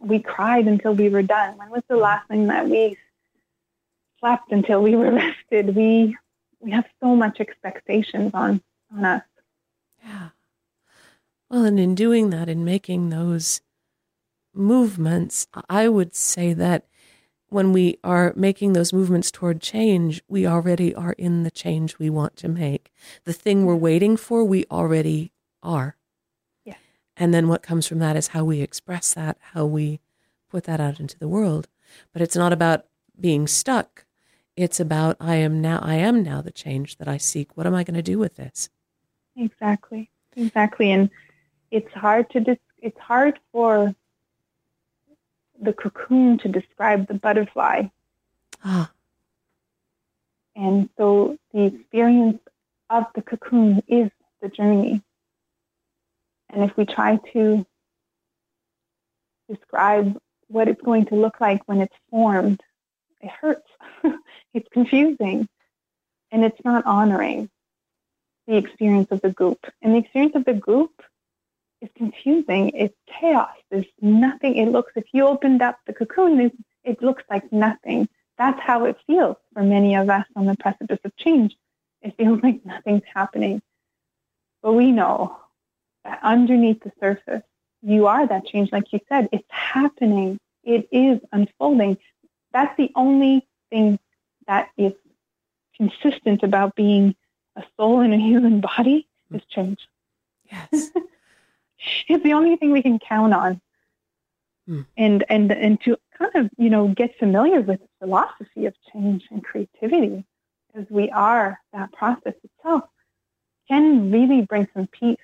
we 0.00 0.18
cried 0.18 0.66
until 0.66 0.94
we 0.94 1.08
were 1.08 1.22
done 1.22 1.56
when 1.56 1.70
was 1.70 1.82
the 1.88 1.96
last 1.96 2.28
time 2.28 2.46
that 2.46 2.68
we 2.68 2.96
slept 4.20 4.52
until 4.52 4.82
we 4.82 4.94
were 4.94 5.12
rested 5.50 5.74
we 5.74 6.16
we 6.60 6.70
have 6.70 6.86
so 7.02 7.14
much 7.14 7.40
expectations 7.40 8.30
on 8.34 8.60
on 8.96 9.04
us 9.04 9.22
yeah 10.04 10.28
well 11.50 11.64
and 11.64 11.80
in 11.80 11.94
doing 11.94 12.30
that 12.30 12.48
in 12.48 12.64
making 12.64 13.10
those 13.10 13.60
movements 14.54 15.46
i 15.68 15.88
would 15.88 16.14
say 16.14 16.52
that 16.52 16.86
when 17.48 17.72
we 17.72 17.98
are 18.02 18.32
making 18.36 18.72
those 18.72 18.92
movements 18.92 19.30
toward 19.30 19.60
change, 19.60 20.22
we 20.28 20.46
already 20.46 20.94
are 20.94 21.12
in 21.12 21.42
the 21.44 21.50
change 21.50 21.98
we 21.98 22.10
want 22.10 22.36
to 22.36 22.48
make. 22.48 22.92
The 23.24 23.32
thing 23.32 23.64
we're 23.64 23.76
waiting 23.76 24.16
for, 24.16 24.44
we 24.44 24.64
already 24.70 25.32
are. 25.62 25.96
And 27.16 27.32
then 27.32 27.48
what 27.48 27.62
comes 27.62 27.86
from 27.86 27.98
that 28.00 28.16
is 28.16 28.28
how 28.28 28.44
we 28.44 28.60
express 28.60 29.14
that, 29.14 29.38
how 29.52 29.64
we 29.64 30.00
put 30.50 30.64
that 30.64 30.80
out 30.80 31.00
into 31.00 31.18
the 31.18 31.28
world. 31.28 31.68
But 32.12 32.22
it's 32.22 32.36
not 32.36 32.52
about 32.52 32.84
being 33.18 33.46
stuck. 33.46 34.04
It's 34.56 34.80
about 34.80 35.16
I 35.20 35.36
am 35.36 35.60
now 35.60 35.78
I 35.82 35.96
am 35.96 36.22
now 36.22 36.40
the 36.40 36.50
change 36.50 36.96
that 36.96 37.08
I 37.08 37.18
seek. 37.18 37.56
What 37.56 37.66
am 37.66 37.74
I 37.74 37.84
going 37.84 37.94
to 37.94 38.02
do 38.02 38.18
with 38.18 38.36
this? 38.36 38.70
Exactly. 39.36 40.10
Exactly. 40.34 40.90
And 40.90 41.10
it's 41.70 41.92
hard 41.92 42.30
to 42.30 42.40
dis- 42.40 42.58
it's 42.78 42.98
hard 42.98 43.38
for 43.52 43.94
the 45.60 45.72
cocoon 45.72 46.38
to 46.38 46.48
describe 46.48 47.06
the 47.06 47.14
butterfly. 47.14 47.84
Ah. 48.64 48.90
And 50.54 50.88
so 50.96 51.38
the 51.52 51.64
experience 51.64 52.40
of 52.88 53.04
the 53.14 53.22
cocoon 53.22 53.82
is 53.88 54.10
the 54.40 54.48
journey. 54.48 55.02
And 56.50 56.64
if 56.64 56.76
we 56.76 56.84
try 56.86 57.18
to 57.32 57.66
describe 59.48 60.18
what 60.48 60.68
it's 60.68 60.80
going 60.82 61.06
to 61.06 61.14
look 61.14 61.40
like 61.40 61.62
when 61.66 61.80
it's 61.80 61.94
formed, 62.10 62.60
it 63.20 63.30
hurts. 63.30 63.68
it's 64.54 64.68
confusing. 64.72 65.48
And 66.30 66.44
it's 66.44 66.60
not 66.64 66.86
honoring 66.86 67.50
the 68.46 68.56
experience 68.56 69.10
of 69.10 69.20
the 69.20 69.30
goop. 69.30 69.58
And 69.82 69.94
the 69.94 69.98
experience 69.98 70.34
of 70.34 70.44
the 70.44 70.54
goop 70.54 71.02
is 71.80 71.90
confusing. 71.96 72.70
It's 72.74 72.96
chaos. 73.06 73.54
There's 73.70 73.86
nothing. 74.00 74.56
It 74.56 74.70
looks, 74.70 74.92
if 74.96 75.06
you 75.12 75.26
opened 75.26 75.62
up 75.62 75.78
the 75.86 75.92
cocoon, 75.92 76.50
it 76.84 77.02
looks 77.02 77.24
like 77.30 77.52
nothing. 77.52 78.08
That's 78.38 78.60
how 78.60 78.84
it 78.84 78.96
feels 79.06 79.36
for 79.52 79.62
many 79.62 79.96
of 79.96 80.10
us 80.10 80.26
on 80.36 80.46
the 80.46 80.56
precipice 80.56 80.98
of 81.04 81.16
change. 81.16 81.56
It 82.02 82.16
feels 82.16 82.40
like 82.42 82.64
nothing's 82.64 83.02
happening. 83.12 83.62
But 84.62 84.72
we 84.72 84.92
know 84.92 85.36
underneath 86.22 86.82
the 86.82 86.92
surface, 87.00 87.42
you 87.82 88.06
are 88.06 88.26
that 88.26 88.46
change. 88.46 88.72
Like 88.72 88.92
you 88.92 89.00
said, 89.08 89.28
it's 89.32 89.48
happening. 89.48 90.38
It 90.64 90.88
is 90.90 91.20
unfolding. 91.32 91.98
That's 92.52 92.76
the 92.76 92.90
only 92.94 93.46
thing 93.70 93.98
that 94.46 94.70
is 94.76 94.92
consistent 95.76 96.42
about 96.42 96.74
being 96.74 97.14
a 97.56 97.64
soul 97.76 98.00
in 98.00 98.12
a 98.12 98.18
human 98.18 98.60
body 98.76 99.06
is 99.32 99.42
change. 99.48 99.78
Yes. 100.50 100.90
it's 102.08 102.22
the 102.24 102.32
only 102.32 102.56
thing 102.56 102.72
we 102.72 102.82
can 102.82 102.98
count 102.98 103.34
on. 103.34 103.60
Hmm. 104.66 104.82
And 104.96 105.24
and 105.28 105.52
and 105.52 105.80
to 105.82 105.96
kind 106.18 106.34
of 106.34 106.50
you 106.58 106.70
know 106.70 106.88
get 106.88 107.16
familiar 107.18 107.60
with 107.60 107.80
the 107.80 107.88
philosophy 108.00 108.66
of 108.66 108.74
change 108.92 109.24
and 109.30 109.44
creativity, 109.44 110.24
as 110.74 110.86
we 110.90 111.10
are 111.10 111.60
that 111.72 111.92
process 111.92 112.34
itself, 112.42 112.84
can 113.68 114.10
really 114.10 114.42
bring 114.42 114.66
some 114.74 114.88
peace. 114.88 115.18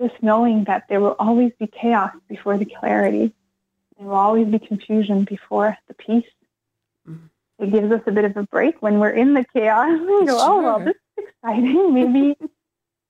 Just 0.00 0.22
knowing 0.22 0.64
that 0.64 0.84
there 0.88 1.00
will 1.00 1.16
always 1.18 1.52
be 1.58 1.66
chaos 1.66 2.12
before 2.28 2.58
the 2.58 2.66
clarity, 2.66 3.32
there 3.96 4.06
will 4.06 4.14
always 4.14 4.46
be 4.46 4.58
confusion 4.58 5.24
before 5.24 5.76
the 5.88 5.94
peace. 5.94 6.26
Mm. 7.08 7.30
It 7.58 7.72
gives 7.72 7.90
us 7.90 8.02
a 8.06 8.12
bit 8.12 8.24
of 8.24 8.36
a 8.36 8.42
break 8.42 8.82
when 8.82 8.98
we're 8.98 9.10
in 9.10 9.34
the 9.34 9.44
chaos. 9.54 9.98
We 10.00 10.26
go, 10.26 10.38
sure. 10.38 10.38
oh 10.40 10.62
well, 10.62 10.78
this 10.80 10.96
is 11.16 11.24
exciting. 11.28 11.94
Maybe 11.94 12.36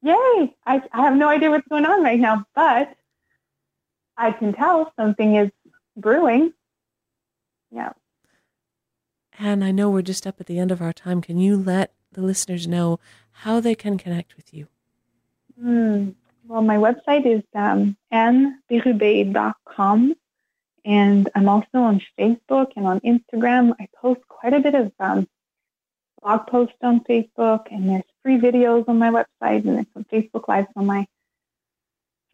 yay, 0.02 0.54
I, 0.64 0.82
I 0.92 1.02
have 1.02 1.16
no 1.16 1.28
idea 1.28 1.50
what's 1.50 1.66
going 1.68 1.84
on 1.84 2.02
right 2.02 2.20
now, 2.20 2.46
but 2.54 2.96
I 4.16 4.30
can 4.32 4.52
tell 4.52 4.92
something 4.96 5.36
is 5.36 5.50
brewing. 5.96 6.52
Yeah. 7.70 7.92
And 9.38 9.64
I 9.64 9.70
know 9.70 9.90
we're 9.90 10.02
just 10.02 10.26
up 10.26 10.40
at 10.40 10.46
the 10.46 10.58
end 10.58 10.70
of 10.70 10.80
our 10.80 10.92
time. 10.92 11.20
Can 11.20 11.38
you 11.38 11.56
let 11.56 11.92
the 12.12 12.22
listeners 12.22 12.66
know 12.66 12.98
how 13.30 13.60
they 13.60 13.74
can 13.74 13.98
connect 13.98 14.36
with 14.36 14.54
you? 14.54 14.68
Mm, 15.62 16.14
well, 16.48 16.62
my 16.62 16.76
website 16.76 17.26
is 17.26 17.42
um. 17.54 17.96
And 20.84 21.28
I'm 21.34 21.48
also 21.48 21.66
on 21.74 22.00
Facebook 22.18 22.72
and 22.76 22.86
on 22.86 23.00
Instagram. 23.00 23.74
I 23.80 23.88
post 24.00 24.20
quite 24.28 24.54
a 24.54 24.60
bit 24.60 24.74
of 24.74 24.92
um, 25.00 25.26
blog 26.22 26.46
posts 26.46 26.76
on 26.82 27.00
Facebook, 27.00 27.66
and 27.72 27.88
there's 27.88 28.04
free 28.22 28.38
videos 28.38 28.88
on 28.88 28.98
my 28.98 29.10
website, 29.10 29.64
and 29.64 29.76
there's 29.76 29.86
some 29.94 30.04
Facebook 30.04 30.46
Lives 30.46 30.68
on 30.76 30.86
my 30.86 31.06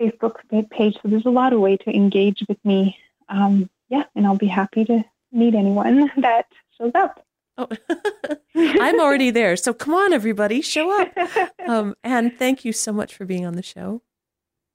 Facebook 0.01 0.37
page. 0.71 0.95
So 1.03 1.09
there's 1.09 1.27
a 1.27 1.31
lot 1.31 1.55
of 1.55 1.61
way 1.61 1.79
to 1.79 1.91
engage 1.91 2.45
with 2.49 2.63
me. 2.65 2.99
Um, 3.29 3.71
yeah, 3.89 4.05
and 4.15 4.27
I'll 4.27 4.37
be 4.37 4.47
happy 4.49 4.85
to 4.85 5.05
meet 5.33 5.55
anyone 5.55 6.11
that 6.19 6.47
shows 6.77 6.93
up. 6.95 7.25
Oh, 7.59 7.69
I'm 8.55 9.01
already 9.01 9.31
there. 9.31 9.57
So 9.57 9.73
come 9.75 9.95
on, 9.95 10.13
everybody, 10.13 10.61
show 10.63 11.01
up. 11.01 11.13
Um, 11.67 11.95
and 12.05 12.37
thank 12.39 12.65
you 12.65 12.73
so 12.73 12.93
much 12.93 13.15
for 13.15 13.25
being 13.25 13.45
on 13.45 13.55
the 13.55 13.63
show. 13.63 14.03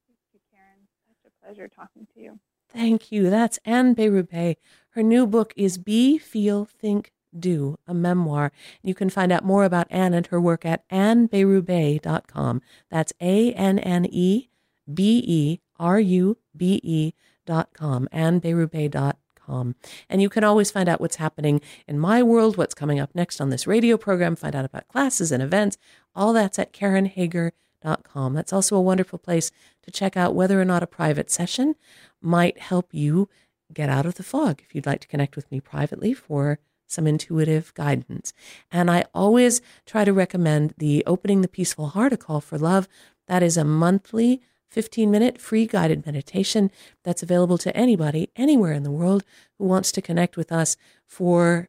Thank 0.07 0.19
you, 0.33 0.39
Karen. 0.51 0.87
Such 1.07 1.31
a 1.31 1.45
pleasure 1.45 1.67
talking 1.67 2.07
to 2.13 2.19
you. 2.21 2.39
Thank 2.69 3.11
you. 3.11 3.29
That's 3.29 3.59
Anne 3.65 3.95
Berube. 3.95 4.57
Her 4.91 5.03
new 5.03 5.25
book 5.25 5.53
is 5.55 5.77
Be, 5.77 6.17
Feel, 6.17 6.65
Think, 6.65 7.11
Do, 7.37 7.77
a 7.87 7.93
memoir. 7.93 8.51
You 8.83 8.93
can 8.93 9.09
find 9.09 9.31
out 9.31 9.43
more 9.43 9.63
about 9.63 9.87
Anne 9.89 10.13
and 10.13 10.27
her 10.27 10.41
work 10.41 10.65
at 10.65 10.87
anneberube.com. 10.89 12.61
That's 12.91 13.13
A 13.21 13.53
N 13.53 13.79
N 13.79 14.05
E 14.09 14.49
B 14.91 15.23
E 15.25 15.59
R 15.79 15.99
U 15.99 16.37
B 16.55 16.79
E 16.83 17.13
dot 17.45 17.69
com, 17.73 18.07
anneberube.com. 18.13 19.13
And 19.47 20.21
you 20.21 20.29
can 20.29 20.43
always 20.43 20.71
find 20.71 20.89
out 20.89 21.01
what's 21.01 21.15
happening 21.17 21.61
in 21.87 21.99
my 21.99 22.21
world, 22.21 22.57
what's 22.57 22.75
coming 22.75 22.99
up 22.99 23.15
next 23.15 23.39
on 23.41 23.49
this 23.49 23.67
radio 23.67 23.97
program, 23.97 24.35
find 24.35 24.55
out 24.55 24.65
about 24.65 24.87
classes 24.87 25.31
and 25.31 25.41
events. 25.41 25.77
All 26.15 26.33
that's 26.33 26.59
at 26.59 26.73
karenhager.com. 26.73 28.33
That's 28.33 28.53
also 28.53 28.75
a 28.75 28.81
wonderful 28.81 29.19
place 29.19 29.51
to 29.83 29.91
check 29.91 30.17
out 30.17 30.35
whether 30.35 30.59
or 30.59 30.65
not 30.65 30.83
a 30.83 30.87
private 30.87 31.31
session 31.31 31.75
might 32.21 32.59
help 32.59 32.93
you 32.93 33.29
get 33.73 33.89
out 33.89 34.05
of 34.05 34.15
the 34.15 34.23
fog 34.23 34.61
if 34.63 34.73
you'd 34.73 34.85
like 34.85 35.01
to 35.01 35.07
connect 35.07 35.35
with 35.35 35.51
me 35.51 35.59
privately 35.59 36.13
for 36.13 36.59
some 36.87 37.05
intuitive 37.05 37.73
guidance. 37.73 38.31
And 38.71 38.89
I 38.89 39.05
always 39.13 39.61
try 39.85 40.05
to 40.05 40.13
recommend 40.13 40.73
the 40.77 41.03
Opening 41.05 41.41
the 41.41 41.49
Peaceful 41.49 41.87
Heart, 41.87 42.13
a 42.13 42.17
call 42.17 42.39
for 42.39 42.57
love. 42.57 42.87
That 43.27 43.43
is 43.43 43.57
a 43.57 43.65
monthly 43.65 44.41
15 44.69 45.09
minute 45.09 45.39
free 45.39 45.65
guided 45.65 46.05
meditation 46.05 46.71
that's 47.03 47.23
available 47.23 47.57
to 47.57 47.75
anybody 47.75 48.29
anywhere 48.35 48.73
in 48.73 48.83
the 48.83 48.91
world 48.91 49.23
who 49.57 49.65
wants 49.65 49.91
to 49.93 50.01
connect 50.01 50.37
with 50.37 50.51
us 50.51 50.77
for 51.05 51.67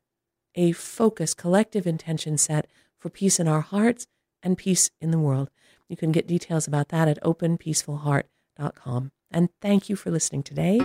a 0.55 0.73
focused 0.73 1.37
collective 1.37 1.87
intention 1.87 2.37
set 2.37 2.67
for 2.99 3.09
peace 3.09 3.39
in 3.39 3.47
our 3.47 3.61
hearts 3.61 4.07
and 4.43 4.59
peace 4.59 4.91
in 5.01 5.11
the 5.11 5.19
world. 5.19 5.51
You 5.89 5.97
can 5.97 6.13
get 6.13 6.27
details 6.27 6.67
about 6.67 6.89
that 6.89 7.09
at 7.09 7.23
openpeacefulheart.com. 7.23 9.13
And 9.31 9.49
thank 9.61 9.89
you 9.89 9.97
for 9.97 10.11
listening 10.11 10.43
today. 10.43 10.81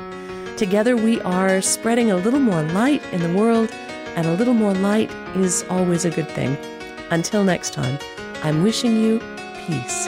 Together 0.57 0.95
we 0.95 1.19
are 1.21 1.61
spreading 1.61 2.11
a 2.11 2.17
little 2.17 2.39
more 2.39 2.61
light 2.61 3.01
in 3.11 3.21
the 3.21 3.33
world, 3.39 3.71
and 4.15 4.27
a 4.27 4.35
little 4.35 4.53
more 4.53 4.73
light 4.73 5.11
is 5.35 5.65
always 5.69 6.05
a 6.05 6.11
good 6.11 6.29
thing. 6.29 6.57
Until 7.09 7.43
next 7.43 7.73
time, 7.73 7.97
I'm 8.43 8.63
wishing 8.63 9.01
you 9.01 9.19
peace. 9.65 10.07